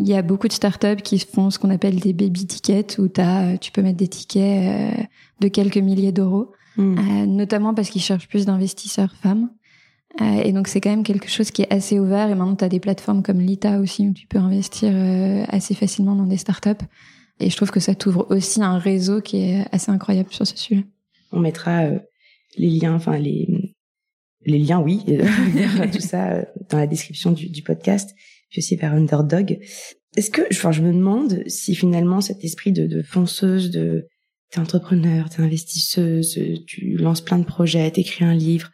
[0.01, 3.09] Il y a beaucoup de startups qui font ce qu'on appelle des baby tickets où
[3.19, 5.03] as, tu peux mettre des tickets euh,
[5.41, 6.99] de quelques milliers d'euros, hmm.
[6.99, 9.51] euh, notamment parce qu'ils cherchent plus d'investisseurs femmes.
[10.21, 12.31] Euh, et donc c'est quand même quelque chose qui est assez ouvert.
[12.31, 14.93] Et maintenant tu as des plateformes comme Lita aussi où tu peux investir
[15.49, 16.85] assez facilement dans des startups.
[17.41, 20.57] Et je trouve que ça t'ouvre aussi un réseau qui est assez incroyable sur ce
[20.57, 20.85] sujet.
[21.33, 21.83] On mettra
[22.57, 23.49] les liens, enfin les
[24.49, 25.03] les liens, oui,
[25.93, 28.15] tout ça dans la description du, du podcast
[28.51, 29.59] puis aussi vers Underdog.
[30.17, 34.07] Est-ce que, enfin, je me demande si finalement cet esprit de, de fonceuse, de
[34.51, 38.71] t'es entrepreneur, t'es investisseuse, tu lances plein de projets, t'écris un livre.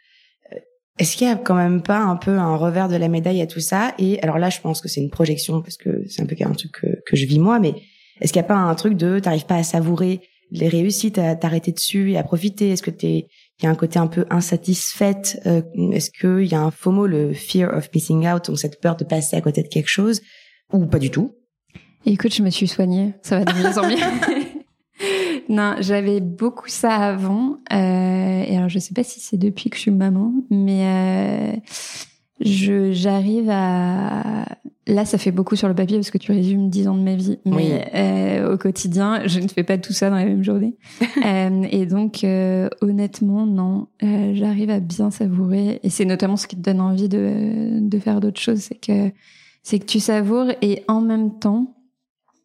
[0.53, 0.59] Euh,
[0.97, 3.47] est-ce qu'il y a quand même pas un peu un revers de la médaille à
[3.47, 3.93] tout ça?
[3.99, 6.53] Et alors là, je pense que c'est une projection parce que c'est un peu un
[6.53, 7.73] truc que, que je vis moi, mais
[8.21, 11.35] est-ce qu'il y a pas un truc de t'arrives pas à savourer les réussites, à
[11.35, 12.69] t'arrêter dessus et à profiter?
[12.69, 13.27] Est-ce que t'es
[13.59, 15.39] il y a un côté un peu insatisfaite.
[15.45, 18.95] Euh, est-ce qu'il y a un mot, le fear of missing out, donc cette peur
[18.95, 20.21] de passer à côté de quelque chose,
[20.73, 21.35] ou pas du tout?
[22.05, 25.41] Écoute, je me suis soignée, ça va de mieux en mieux.
[25.49, 27.57] non, j'avais beaucoup ça avant.
[27.71, 31.59] Euh, et alors, je sais pas si c'est depuis que je suis maman, mais euh,
[32.39, 34.45] je j'arrive à
[34.87, 37.15] Là, ça fait beaucoup sur le papier parce que tu résumes dix ans de ma
[37.15, 40.77] vie, mais euh, au quotidien, je ne fais pas tout ça dans la même journée.
[41.25, 45.79] euh, et donc, euh, honnêtement, non, j'arrive à bien savourer.
[45.81, 49.11] Et c'est notamment ce qui te donne envie de, de faire d'autres choses, c'est que
[49.63, 51.75] c'est que tu savoures et en même temps,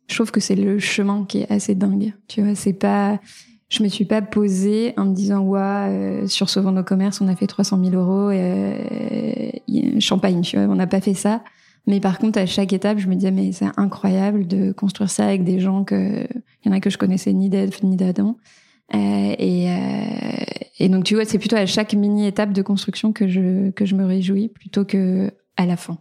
[0.08, 2.14] je trouve que c'est le chemin qui est assez dingue.
[2.26, 3.20] Tu vois, c'est pas,
[3.70, 7.36] je me suis pas posée en me disant ouais, sur Sauvons nos commerces, on a
[7.36, 11.42] fait 300 000 euros, et, champagne, tu vois, on n'a pas fait ça.
[11.86, 15.26] Mais par contre, à chaque étape, je me disais, mais c'est incroyable de construire ça
[15.26, 16.26] avec des gens que,
[16.64, 18.36] il y en a que je connaissais ni d'Ève ni d'Adam.
[18.92, 20.44] Euh, et, euh,
[20.80, 23.86] et donc, tu vois, c'est plutôt à chaque mini étape de construction que je, que
[23.86, 25.98] je me réjouis plutôt que à la fin.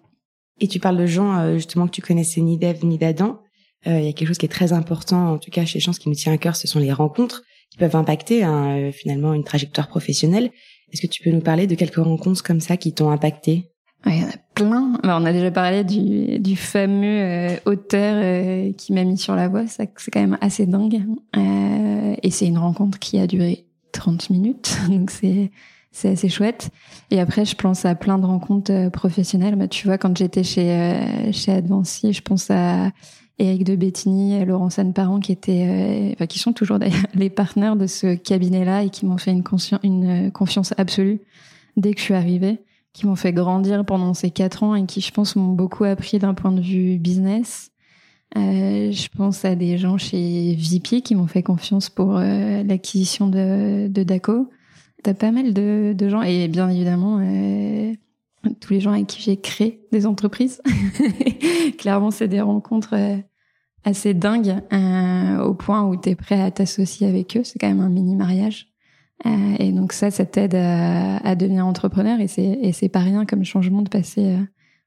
[0.59, 3.39] Et tu parles de gens justement que tu connaissais ni d'Ève ni d'Adam.
[3.85, 6.09] Il y a quelque chose qui est très important, en tout cas chez Chance, qui
[6.09, 7.43] me tient à cœur, ce sont les rencontres
[7.79, 10.51] peuvent impacter hein, finalement une trajectoire professionnelle.
[10.91, 13.71] Est-ce que tu peux nous parler de quelques rencontres comme ça qui t'ont impacté?
[14.05, 14.93] Il y en a plein.
[15.03, 19.49] on a déjà parlé du, du fameux euh, auteur euh, qui m'a mis sur la
[19.49, 19.65] voie.
[19.67, 21.01] C'est quand même assez dingue.
[21.35, 24.77] Euh, et c'est une rencontre qui a duré 30 minutes.
[24.89, 25.51] Donc c'est
[25.91, 26.69] c'est assez chouette.
[27.09, 29.55] Et après, je pense à plein de rencontres euh, professionnelles.
[29.55, 31.01] Bah, tu vois, quand j'étais chez
[31.33, 32.91] chez Advancy, je pense à
[33.39, 37.87] Eric de Bettini, Laurent Sanparent, qui étaient, enfin, qui sont toujours d'ailleurs les partenaires de
[37.87, 39.43] ce cabinet-là et qui m'ont fait une,
[39.83, 41.21] une confiance absolue
[41.77, 42.59] dès que je suis arrivée
[42.93, 46.19] qui m'ont fait grandir pendant ces quatre ans et qui, je pense, m'ont beaucoup appris
[46.19, 47.71] d'un point de vue business.
[48.37, 53.27] Euh, je pense à des gens chez VP qui m'ont fait confiance pour euh, l'acquisition
[53.27, 54.49] de, de Daco.
[55.01, 57.93] T'as pas mal de, de, gens et bien évidemment euh,
[58.59, 60.61] tous les gens avec qui j'ai créé des entreprises.
[61.77, 63.17] Clairement, c'est des rencontres euh,
[63.83, 67.43] assez dingues euh, au point où tu es prêt à t'associer avec eux.
[67.43, 68.67] C'est quand même un mini mariage.
[69.25, 72.99] Euh, et donc ça, ça t'aide à, à, devenir entrepreneur et c'est et c'est pas
[72.99, 74.39] rien comme changement de passer euh,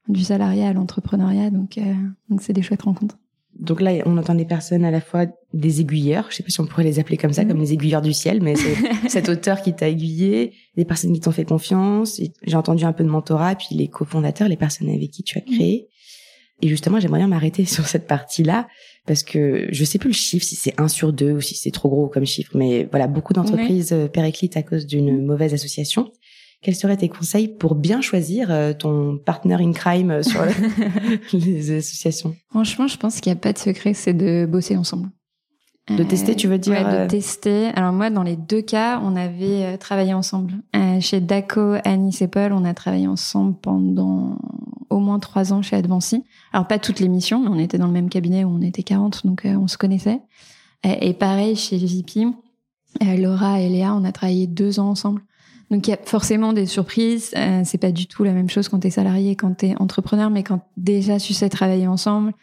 [0.07, 1.51] du salariat à l'entrepreneuriat.
[1.51, 1.93] Donc euh,
[2.29, 3.17] donc c'est des chouettes rencontres.
[3.59, 6.59] Donc là, on entend des personnes à la fois des aiguilleurs, je sais pas si
[6.59, 8.75] on pourrait les appeler comme ça, comme les aiguilleurs du ciel, mais c'est
[9.09, 12.19] cet auteur qui t'a aiguillé, des personnes qui t'ont fait confiance.
[12.41, 15.41] J'ai entendu un peu de mentorat, puis les cofondateurs, les personnes avec qui tu as
[15.41, 15.87] créé.
[16.61, 18.67] Et justement, j'aimerais bien m'arrêter sur cette partie-là
[19.05, 21.71] parce que je sais plus le chiffre, si c'est un sur deux ou si c'est
[21.71, 26.11] trop gros comme chiffre, mais voilà, beaucoup d'entreprises euh, périclitent à cause d'une mauvaise association.
[26.61, 30.41] Quels seraient tes conseils pour bien choisir euh, ton partner in crime euh, sur
[31.33, 32.35] les associations?
[32.49, 35.09] Franchement, je pense qu'il n'y a pas de secret, c'est de bosser ensemble.
[35.89, 37.67] De tester, tu veux dire ouais, de tester.
[37.75, 40.53] Alors moi, dans les deux cas, on avait travaillé ensemble.
[41.01, 44.37] chez Daco, Anis et Paul, on a travaillé ensemble pendant
[44.93, 46.23] au moins trois ans chez Advancy.
[46.53, 48.83] Alors pas toutes les missions, mais on était dans le même cabinet où on était
[48.83, 50.21] 40, donc euh, on se connaissait.
[50.83, 55.21] Et, pareil chez VP, euh, Laura et Léa, on a travaillé deux ans ensemble.
[55.71, 57.31] Donc il y a forcément des surprises.
[57.37, 60.43] Euh, c'est pas du tout la même chose quand t'es salarié, quand t'es entrepreneur, mais
[60.43, 62.33] quand déjà tu sais travailler ensemble,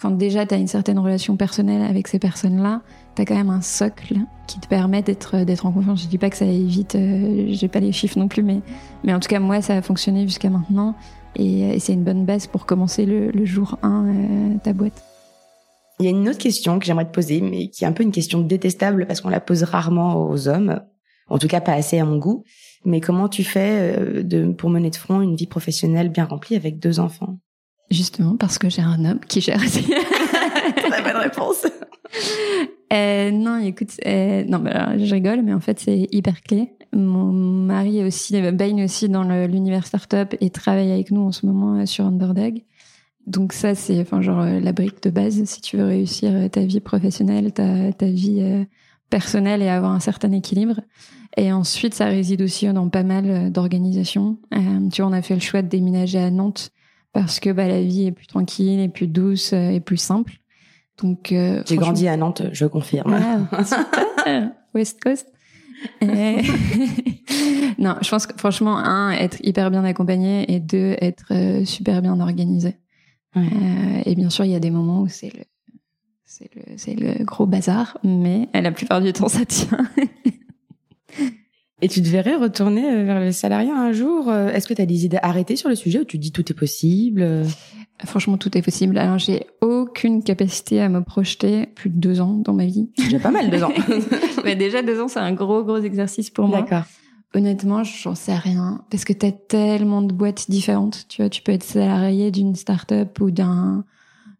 [0.00, 2.82] quand déjà t'as une certaine relation personnelle avec ces personnes-là,
[3.14, 6.02] t'as quand même un socle qui te permet d'être d'être en confiance.
[6.02, 8.60] Je dis pas que ça évite, euh, j'ai pas les chiffres non plus, mais
[9.04, 10.94] mais en tout cas moi ça a fonctionné jusqu'à maintenant.
[11.36, 15.02] Et, c'est une bonne base pour commencer le, jour 1 euh, ta boîte.
[15.98, 18.02] Il y a une autre question que j'aimerais te poser, mais qui est un peu
[18.02, 20.80] une question détestable parce qu'on la pose rarement aux hommes,
[21.28, 22.44] en tout cas pas assez à mon goût.
[22.84, 26.78] Mais comment tu fais euh, pour mener de front une vie professionnelle bien remplie avec
[26.78, 27.38] deux enfants?
[27.94, 29.60] Justement parce que j'ai un homme qui gère.
[30.76, 31.64] Très bonne réponse.
[32.92, 36.72] Euh, non, écoute, euh, non, bah, je rigole, mais en fait c'est hyper clé.
[36.92, 41.46] Mon mari est aussi baigne aussi dans l'univers startup et travaille avec nous en ce
[41.46, 42.62] moment euh, sur Underdog.
[43.26, 46.60] Donc ça c'est, enfin genre euh, la brique de base si tu veux réussir ta
[46.60, 48.66] vie professionnelle, ta, ta vie
[49.08, 50.80] personnelle et avoir un certain équilibre.
[51.36, 54.38] Et ensuite ça réside aussi dans pas mal d'organisations.
[54.92, 56.70] tu vois, on a fait le choix de déménager à Nantes
[57.14, 60.34] parce que bah, la vie est plus tranquille et plus douce et plus simple.
[61.02, 63.16] Donc euh, j'ai grandi à Nantes, je confirme.
[63.64, 64.50] super.
[64.74, 65.32] West Coast.
[66.02, 72.02] non, je pense que franchement, un, être hyper bien accompagné et deux, être euh, super
[72.02, 72.76] bien organisé.
[73.36, 73.40] Euh,
[74.04, 75.42] et bien sûr, il y a des moments où c'est le,
[76.24, 79.78] c'est le, c'est le gros bazar, mais la plupart du temps, ça tient.
[81.84, 84.86] Et tu devrais retourner euh, vers le salariat un jour euh, Est-ce que tu as
[84.86, 87.44] des idées arrêtées sur le sujet ou tu dis tout est possible
[88.06, 88.96] Franchement, tout est possible.
[88.96, 92.88] Alors, j'ai aucune capacité à me projeter plus de deux ans dans ma vie.
[93.10, 93.72] J'ai pas mal deux ans.
[94.46, 96.62] Mais déjà, deux ans, c'est un gros, gros exercice pour moi.
[96.62, 96.84] D'accord.
[97.34, 98.82] Honnêtement, j'en sais rien.
[98.90, 101.04] Parce que tu as tellement de boîtes différentes.
[101.10, 103.84] Tu vois, tu peux être salarié d'une start-up ou d'un,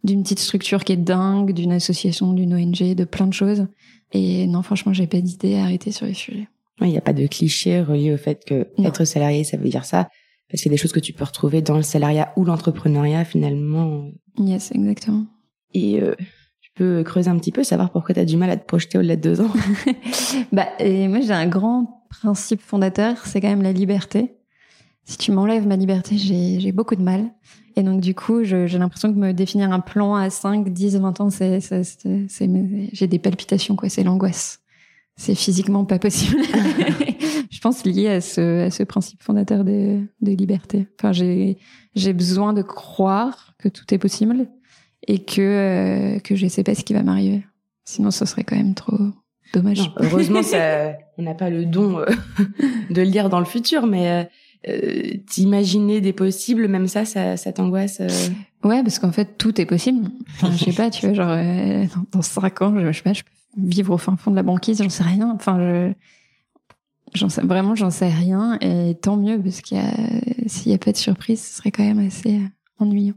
[0.03, 3.67] d'une petite structure qui est dingue, d'une association, d'une ONG, de plein de choses.
[4.13, 6.49] Et non, franchement, j'ai pas d'idée à arrêter sur les sujets.
[6.81, 9.85] Il n'y a pas de cliché relié au fait que être salarié, ça veut dire
[9.85, 10.09] ça.
[10.51, 13.25] Parce qu'il y a des choses que tu peux retrouver dans le salariat ou l'entrepreneuriat
[13.25, 14.11] finalement.
[14.39, 15.27] Yes, exactement.
[15.73, 16.15] Et euh,
[16.61, 18.99] tu peux creuser un petit peu, savoir pourquoi tu as du mal à te projeter
[18.99, 19.51] au-delà de deux ans.
[20.53, 24.35] bah, et moi j'ai un grand principe fondateur, c'est quand même la liberté.
[25.05, 27.31] Si tu m'enlèves ma liberté, j'ai beaucoup de mal.
[27.77, 31.21] Et donc du coup, j'ai l'impression que me définir un plan à 5, 10, 20
[31.21, 31.59] ans, c'est
[32.93, 34.64] j'ai des palpitations quoi, c'est l'angoisse
[35.17, 36.43] c'est physiquement pas possible.
[37.51, 40.89] je pense lié à ce, à ce principe fondateur de, de liberté.
[40.99, 41.59] Enfin, j'ai
[41.95, 44.49] j'ai besoin de croire que tout est possible
[45.07, 45.41] et que
[46.17, 47.45] euh, que je sais pas ce qui va m'arriver.
[47.85, 48.97] Sinon, ce serait quand même trop
[49.53, 49.93] dommage.
[49.99, 52.07] heureusement, ça, on n'a pas le don euh,
[52.91, 54.29] de lire dans le futur, mais
[54.67, 55.01] euh,
[55.31, 58.01] t'imaginer des possibles, même ça, ça, ça t'angoisse
[58.65, 60.09] Ouais, parce qu'en fait, tout est possible.
[60.33, 61.37] Enfin, je sais pas, tu vois, genre,
[62.11, 64.43] dans, cinq ans, je, je sais pas, je peux vivre au fin fond de la
[64.43, 65.31] banquise, j'en sais rien.
[65.35, 65.93] Enfin, je,
[67.15, 68.59] j'en sais, vraiment, j'en sais rien.
[68.61, 69.93] Et tant mieux, parce qu'il y a,
[70.47, 72.41] s'il n'y a pas de surprise, ce serait quand même assez
[72.79, 73.15] ennuyant.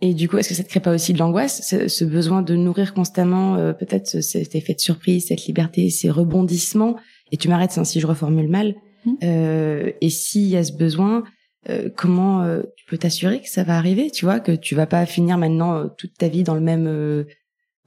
[0.00, 2.54] Et du coup, est-ce que ça te crée pas aussi de l'angoisse, ce, besoin de
[2.56, 6.96] nourrir constamment euh, peut-être cet effet de surprise, cette liberté, ces rebondissements?
[7.32, 8.74] Et tu m'arrêtes si je reformule mal.
[9.06, 9.12] Mmh.
[9.22, 11.24] Euh, et s'il y a ce besoin,
[11.70, 14.10] euh, comment euh, tu peux t'assurer que ça va arriver?
[14.10, 17.24] Tu vois que tu vas pas finir maintenant euh, toute ta vie dans le même,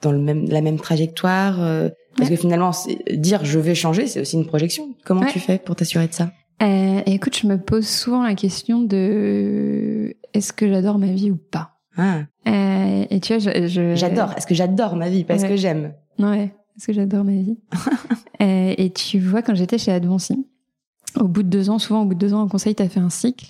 [0.01, 1.57] dans le même, la même trajectoire.
[2.17, 2.71] parce que finalement,
[3.13, 4.95] dire je vais changer, c'est aussi une projection.
[5.05, 6.31] Comment tu fais pour t'assurer de ça?
[7.05, 11.71] Écoute, je me pose souvent la question de est-ce que j'adore ma vie ou pas?
[11.97, 12.19] Ah.
[12.47, 14.33] Euh, et tu vois, je, j'adore.
[14.37, 15.23] Est-ce que j'adore ma vie?
[15.23, 15.93] Parce que j'aime.
[16.19, 17.57] Ouais, est-ce que j'adore ma vie?
[18.39, 20.45] Euh, Et tu vois, quand j'étais chez Advancy,
[21.19, 22.99] au bout de deux ans, souvent au bout de deux ans, en conseil, t'as fait
[22.99, 23.49] un cycle,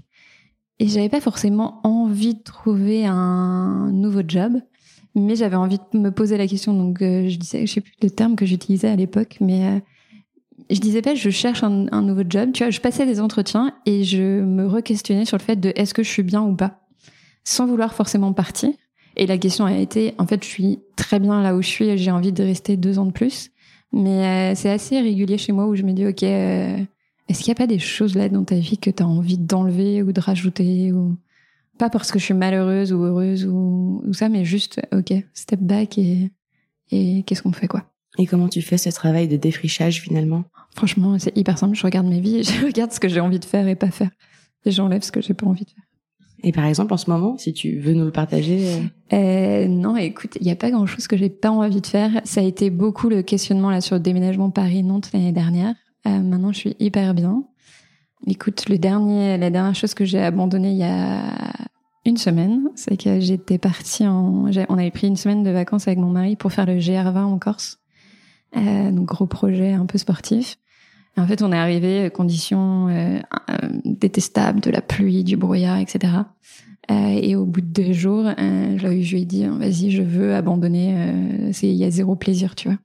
[0.79, 4.53] et j'avais pas forcément envie de trouver un nouveau job,
[5.17, 6.73] mais j'avais envie de me poser la question.
[6.73, 9.79] Donc, euh, je disais, je sais plus le terme que j'utilisais à l'époque, mais euh,
[10.69, 12.51] je disais pas je cherche un, un, nouveau job.
[12.53, 15.93] Tu vois, je passais des entretiens et je me re-questionnais sur le fait de est-ce
[15.93, 16.79] que je suis bien ou pas
[17.47, 18.71] sans vouloir forcément partir.
[19.15, 21.85] Et la question a été, en fait, je suis très bien là où je suis
[21.85, 23.51] et j'ai envie de rester deux ans de plus.
[23.93, 26.77] Mais euh, c'est assez régulier chez moi où je me dis, OK, euh,
[27.29, 29.37] est-ce qu'il n'y a pas des choses là dans ta vie que tu as envie
[29.37, 31.15] d'enlever ou de rajouter ou
[31.77, 35.59] Pas parce que je suis malheureuse ou heureuse ou, ou ça, mais juste, OK, step
[35.59, 36.31] back et,
[36.91, 37.83] et qu'est-ce qu'on fait, quoi.
[38.17, 40.43] Et comment tu fais ce travail de défrichage finalement?
[40.75, 41.75] Franchement, c'est hyper simple.
[41.75, 44.09] Je regarde mes vies, je regarde ce que j'ai envie de faire et pas faire.
[44.65, 45.83] Et j'enlève ce que j'ai pas envie de faire.
[46.43, 48.79] Et par exemple, en ce moment, si tu veux nous le partager euh...
[49.13, 52.21] euh non, écoute, il n'y a pas grand-chose que j'ai pas envie de faire.
[52.25, 55.73] Ça a été beaucoup le questionnement là sur le déménagement Paris-Nantes l'année dernière.
[56.07, 57.43] Euh, maintenant, je suis hyper bien.
[58.25, 61.21] Écoute, le dernier, la dernière chose que j'ai abandonnée il y a
[62.05, 65.99] une semaine, c'est que j'étais partie en, on avait pris une semaine de vacances avec
[65.99, 67.79] mon mari pour faire le GR20 en Corse.
[68.55, 70.57] Euh, donc gros projet un peu sportif
[71.17, 75.77] en fait, on est arrivé euh, conditions euh, euh, détestables, de la pluie, du brouillard,
[75.77, 76.13] etc.
[76.89, 80.35] Euh, et au bout de deux jours, euh, je lui ai dit vas-y, je veux
[80.35, 80.95] abandonner.
[81.61, 82.77] il y a zéro plaisir, tu vois.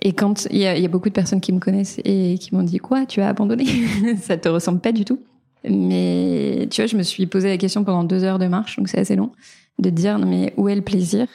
[0.00, 2.54] Et quand il y a, y a, beaucoup de personnes qui me connaissent et qui
[2.54, 3.66] m'ont dit quoi, tu as abandonné?
[4.20, 5.20] Ça te ressemble pas du tout.
[5.68, 8.88] Mais tu vois, je me suis posé la question pendant deux heures de marche, donc
[8.88, 9.32] c'est assez long,
[9.78, 11.26] de dire non mais où est le plaisir?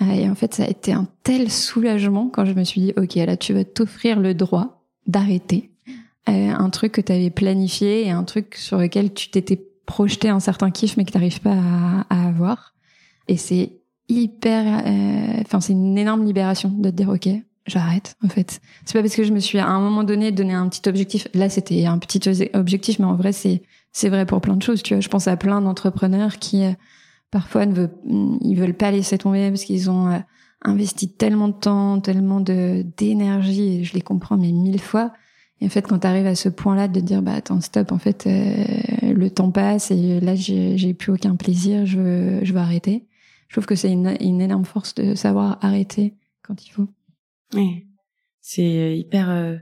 [0.00, 3.14] Et en fait, ça a été un tel soulagement quand je me suis dit ok,
[3.16, 5.70] là tu vas t'offrir le droit d'arrêter
[6.28, 10.28] euh, un truc que tu avais planifié et un truc sur lequel tu t'étais projeté
[10.28, 11.56] un certain kiff mais que tu n'arrives pas
[12.10, 12.74] à, avoir.
[13.28, 13.72] Et c'est
[14.08, 17.28] hyper, euh, enfin c'est une énorme libération de te dire ok,
[17.66, 18.60] j'arrête en fait.
[18.84, 21.28] C'est pas parce que je me suis à un moment donné donné un petit objectif.
[21.34, 22.20] Là c'était un petit
[22.54, 24.82] objectif, mais en vrai c'est c'est vrai pour plein de choses.
[24.82, 26.72] Tu vois, je pense à plein d'entrepreneurs qui euh,
[27.30, 27.90] parfois ne veulent
[28.40, 30.22] ils veulent pas laisser tomber parce qu'ils ont
[30.62, 35.12] investi tellement de temps, tellement de d'énergie, je les comprends mais mille fois.
[35.60, 37.98] Et en fait, quand tu arrives à ce point-là de dire bah attends stop, en
[37.98, 38.64] fait euh,
[39.02, 43.06] le temps passe et là j'ai plus aucun plaisir, je veux, je veux arrêter.
[43.48, 46.88] Je trouve que c'est une, une énorme force de savoir arrêter quand il faut.
[47.54, 47.86] Oui,
[48.40, 49.56] c'est hyper euh,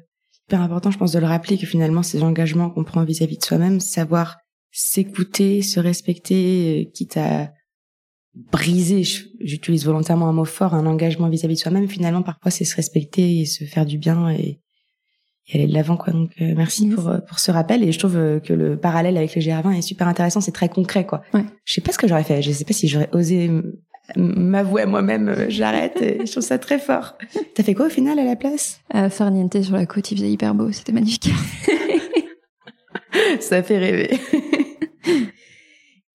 [0.46, 3.44] hyper important, je pense, de le rappeler que finalement ces engagements qu'on prend vis-à-vis de
[3.44, 4.38] soi-même, savoir
[4.70, 7.50] s'écouter, se respecter, euh, quitte à
[8.34, 9.02] briser,
[9.40, 13.40] j'utilise volontairement un mot fort, un engagement vis-à-vis de soi-même, finalement, parfois, c'est se respecter
[13.40, 14.60] et se faire du bien et,
[15.52, 16.12] aller de l'avant, quoi.
[16.12, 17.84] Donc, euh, merci pour, euh, pour ce rappel.
[17.84, 20.40] Et je trouve euh, que le parallèle avec le GR20 est super intéressant.
[20.40, 21.22] C'est très concret, quoi.
[21.34, 21.44] Ouais.
[21.64, 22.40] Je sais pas ce que j'aurais fait.
[22.40, 23.50] Je sais pas si j'aurais osé
[24.16, 25.98] m'avouer à moi-même, j'arrête.
[26.00, 27.16] je trouve ça très fort.
[27.54, 28.80] T'as fait quoi au final à la place?
[28.94, 30.70] Euh, Farniente sur la côte, il faisait hyper beau.
[30.72, 31.30] C'était magnifique.
[33.40, 34.10] ça fait rêver.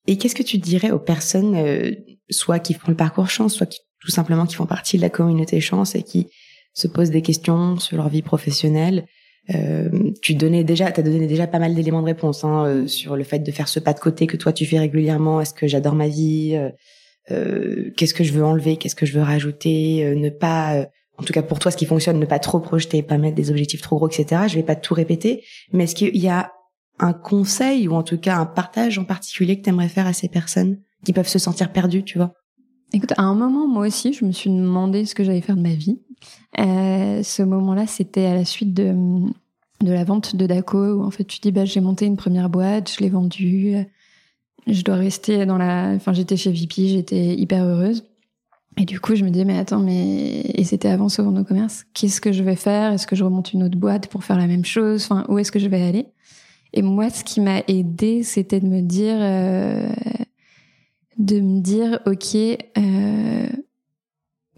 [0.09, 1.91] Et qu'est-ce que tu dirais aux personnes, euh,
[2.31, 5.09] soit qui font le parcours chance, soit qui, tout simplement qui font partie de la
[5.09, 6.27] communauté chance et qui
[6.73, 9.05] se posent des questions sur leur vie professionnelle
[9.53, 9.89] euh,
[10.23, 13.23] Tu donnais déjà, t'as donné déjà pas mal d'éléments de réponse hein, euh, sur le
[13.23, 15.41] fait de faire ce pas de côté que toi tu fais régulièrement.
[15.41, 16.59] Est-ce que j'adore ma vie
[17.31, 20.87] euh, Qu'est-ce que je veux enlever Qu'est-ce que je veux rajouter Ne pas
[21.19, 23.51] en tout cas pour toi, ce qui fonctionne, ne pas trop projeter, pas mettre des
[23.51, 24.43] objectifs trop gros, etc.
[24.47, 26.53] Je vais pas tout répéter, mais est-ce qu'il y a
[26.99, 30.13] un conseil ou en tout cas un partage en particulier que tu aimerais faire à
[30.13, 32.33] ces personnes qui peuvent se sentir perdues, tu vois?
[32.93, 35.61] Écoute, à un moment, moi aussi, je me suis demandé ce que j'allais faire de
[35.61, 35.99] ma vie.
[36.59, 38.95] Euh, ce moment-là, c'était à la suite de,
[39.81, 42.49] de la vente de Daco, où en fait, tu dis, bah, j'ai monté une première
[42.49, 43.75] boîte, je l'ai vendue,
[44.67, 45.93] je dois rester dans la...
[45.95, 48.03] Enfin, j'étais chez VP, j'étais hyper heureuse.
[48.77, 50.41] Et du coup, je me disais, mais attends, mais...
[50.53, 51.85] Et c'était avant ce nos commerce.
[51.93, 52.93] Qu'est-ce que je vais faire?
[52.93, 55.03] Est-ce que je remonte une autre boîte pour faire la même chose?
[55.03, 56.07] Enfin, où est-ce que je vais aller?
[56.73, 59.89] Et moi, ce qui m'a aidé, c'était de me dire, euh,
[61.17, 63.47] de me dire, ok, euh,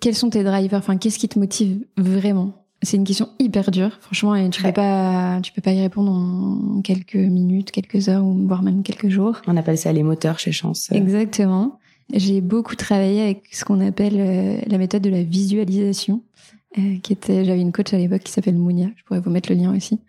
[0.02, 0.80] quels sont tes drivers?
[0.80, 2.61] Enfin, qu'est-ce qui te motive vraiment?
[2.84, 6.12] C'est une question hyper dure, franchement, et tu peux pas, tu peux pas y répondre
[6.12, 9.40] en quelques minutes, quelques heures, ou voire même quelques jours.
[9.46, 10.90] On appelle ça les moteurs chez Chance.
[10.92, 11.78] Exactement.
[12.12, 16.22] J'ai beaucoup travaillé avec ce qu'on appelle euh, la méthode de la visualisation.
[16.78, 19.52] Euh, qui était, j'avais une coach à l'époque qui s'appelle Mounia, je pourrais vous mettre
[19.52, 20.00] le lien aussi,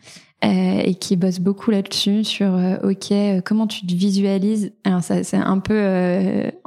[0.45, 3.13] euh, et qui bosse beaucoup là-dessus sur, ok,
[3.45, 4.73] comment tu te visualises.
[4.85, 5.83] Alors ça, c'est un peu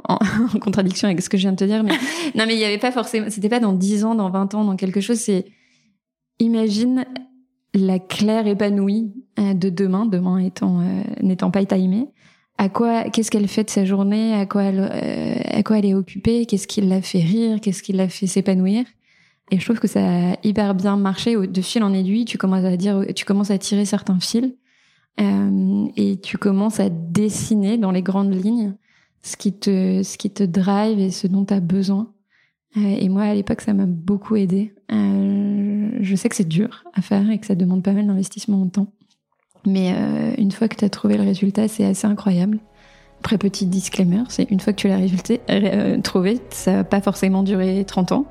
[0.06, 0.18] en,
[0.54, 1.92] en, contradiction avec ce que je viens de te dire, mais
[2.34, 4.64] non, mais il y avait pas forcément, c'était pas dans 10 ans, dans 20 ans,
[4.64, 5.16] dans quelque chose.
[5.16, 5.46] C'est,
[6.38, 7.04] imagine
[7.74, 10.80] la Claire épanouie de demain, demain étant
[11.22, 12.08] n'étant pas timée.
[12.58, 15.94] À quoi, qu'est-ce qu'elle fait de sa journée, à quoi elle, à quoi elle est
[15.94, 18.86] occupée, qu'est-ce qui l'a fait rire, qu'est-ce qui l'a fait s'épanouir?
[19.50, 20.00] Et je trouve que ça
[20.32, 21.36] a hyper bien marché.
[21.36, 24.54] De fil en aiguille, tu commences à dire, tu commences à tirer certains fils
[25.20, 28.74] euh, et tu commences à dessiner dans les grandes lignes
[29.22, 32.12] ce qui te, ce qui te drive et ce dont tu as besoin.
[32.76, 34.74] Euh, et moi, à l'époque, ça m'a beaucoup aidé.
[34.92, 38.60] Euh, je sais que c'est dur à faire et que ça demande pas mal d'investissement
[38.62, 38.88] en temps.
[39.66, 42.58] Mais euh, une fois que tu as trouvé le résultat, c'est assez incroyable.
[43.20, 45.00] Après, petit disclaimer, c'est une fois que tu l'as
[45.50, 48.26] euh, trouvé, ça va pas forcément durer 30 ans.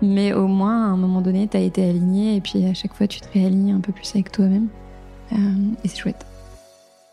[0.00, 2.94] Mais au moins, à un moment donné, tu as été aligné et puis à chaque
[2.94, 4.68] fois, tu te réalignes un peu plus avec toi-même.
[5.32, 6.24] Et c'est chouette.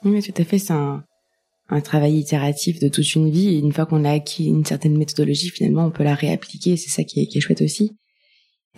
[0.05, 0.59] Oui, tout à fait.
[0.59, 1.03] C'est un,
[1.70, 3.49] un, travail itératif de toute une vie.
[3.49, 6.78] Et une fois qu'on a acquis une certaine méthodologie, finalement, on peut la réappliquer.
[6.78, 7.95] C'est ça qui est, qui est, chouette aussi.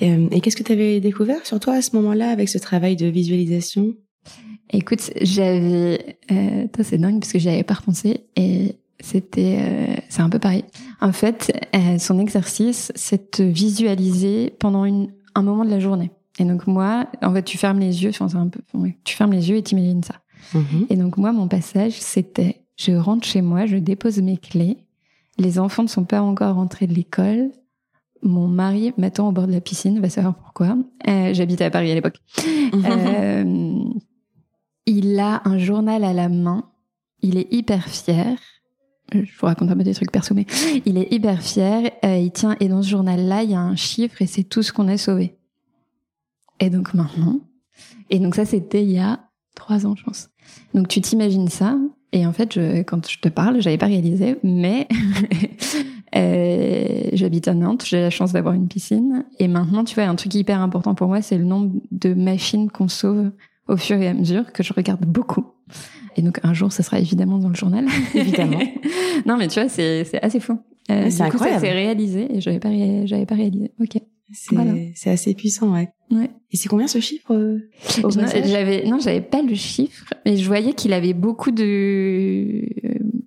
[0.02, 2.96] Euh, et qu'est-ce que tu avais découvert sur toi à ce moment-là avec ce travail
[2.96, 3.96] de visualisation?
[4.72, 6.18] Écoute, j'avais...
[6.32, 8.26] Euh, toi, c'est dingue parce que j'y avais pas repensé.
[8.36, 10.64] Et c'était euh, c'est un peu pareil.
[11.02, 16.12] En fait, euh, son exercice, c'est de visualiser pendant une, un moment de la journée.
[16.40, 18.60] Et donc moi, en fait, tu fermes les yeux, enfin, un peu,
[19.04, 20.16] tu fermes les yeux et t'imagines ça.
[20.54, 20.86] Mm-hmm.
[20.90, 24.78] Et donc moi, mon passage, c'était, je rentre chez moi, je dépose mes clés.
[25.38, 27.52] Les enfants ne sont pas encore rentrés de l'école.
[28.24, 30.78] Mon mari m'attend au bord de la piscine, va savoir pourquoi.
[31.08, 32.18] Euh, J'habitais à Paris à l'époque.
[32.38, 34.00] Mm-hmm.
[34.86, 36.70] il a un journal à la main.
[37.22, 38.38] Il est hyper fier
[39.14, 40.46] je vous raconte un peu des trucs perso, mais
[40.86, 41.92] il est hyper fier.
[42.04, 44.64] Euh, il tient et dans ce journal-là, il y a un chiffre et c'est tout
[44.64, 45.38] ce qu'on a sauvé.
[46.60, 47.40] Et donc maintenant,
[48.10, 49.20] et donc ça c'était il y a
[49.56, 50.30] trois ans, je pense.
[50.74, 51.78] Donc tu t'imagines ça?
[52.14, 54.88] Et en fait, je, quand je te parle, j'avais pas réalisé, mais
[56.16, 60.16] euh, j'habite à Nantes, j'ai la chance d'avoir une piscine et maintenant, tu vois, un
[60.16, 63.32] truc hyper important pour moi, c'est le nombre de machines qu'on sauve
[63.68, 65.46] au fur et à mesure que je regarde beaucoup.
[66.16, 67.86] Et donc un jour, ça sera évidemment dans le journal.
[68.16, 68.60] Évidemment.
[69.28, 70.58] non, mais tu vois, c'est assez fou.
[70.90, 71.60] Euh, c'est incroyable.
[71.60, 72.70] Ça s'est réalisé et j'avais pas
[73.06, 73.72] j'avais pas réalisé.
[73.80, 74.02] Ok.
[74.34, 74.74] C'est voilà.
[75.06, 75.90] assez puissant, ouais.
[76.12, 76.30] Ouais.
[76.52, 77.60] Et c'est combien ce chiffre euh,
[78.46, 82.62] J'avais non, j'avais pas le chiffre, mais je voyais qu'il avait beaucoup de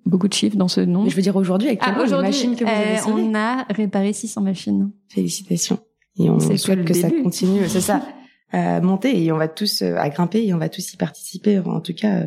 [0.05, 1.03] beaucoup de chiffres dans ce nom.
[1.03, 3.65] Mais je veux dire aujourd'hui avec ah, les machines que vous avez euh, On a
[3.69, 4.91] réparé 600 machines.
[5.09, 5.79] Félicitations.
[6.19, 8.05] Et on souhaite que ça continue, c'est ça,
[8.51, 11.59] à monter et on va tous à grimper et on va tous y participer.
[11.59, 12.25] en tout cas,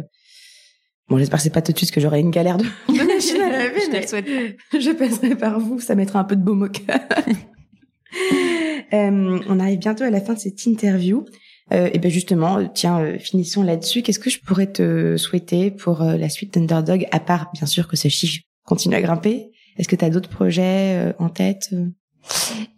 [1.09, 3.41] Bon, j'espère que c'est pas tout de suite que j'aurai une galère de, de machine
[3.43, 4.27] à laver, je mais souhaite.
[4.73, 6.99] je passerai par vous, ça mettra un peu de baume au cœur.
[8.95, 11.25] euh, on arrive bientôt à la fin de cette interview.
[11.73, 14.03] Euh, et ben justement, tiens, euh, finissons là-dessus.
[14.03, 17.97] Qu'est-ce que je pourrais te souhaiter pour la suite d'Underdog, à part bien sûr que
[17.97, 19.51] ce chiffre continue à grimper?
[19.77, 21.75] Est-ce que tu as d'autres projets en tête?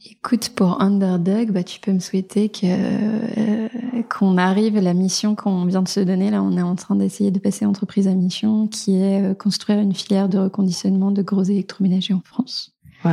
[0.04, 3.68] Écoute, pour Underdog, bah, tu peux me souhaiter que euh,
[4.08, 6.30] qu'on arrive à la mission qu'on vient de se donner.
[6.30, 9.78] Là, on est en train d'essayer de passer entreprise à mission, qui est euh, construire
[9.78, 12.72] une filière de reconditionnement de gros électroménagers en France.
[13.04, 13.12] Wow.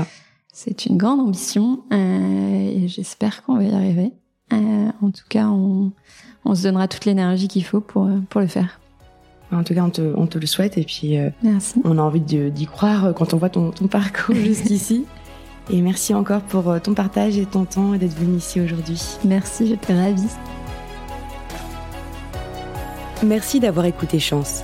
[0.54, 4.14] C'est une grande ambition euh, et j'espère qu'on va y arriver.
[4.54, 5.92] Euh, en tout cas, on,
[6.46, 8.80] on se donnera toute l'énergie qu'il faut pour pour le faire.
[9.52, 11.82] En tout cas, on te, on te le souhaite et puis euh, Merci.
[11.84, 15.06] on a envie d'y croire quand on voit ton, ton parcours jusqu'ici.
[15.70, 19.02] Et merci encore pour euh, ton partage et ton temps et d'être venu ici aujourd'hui.
[19.24, 20.28] Merci, j'étais ravie.
[23.26, 24.64] Merci d'avoir écouté Chance,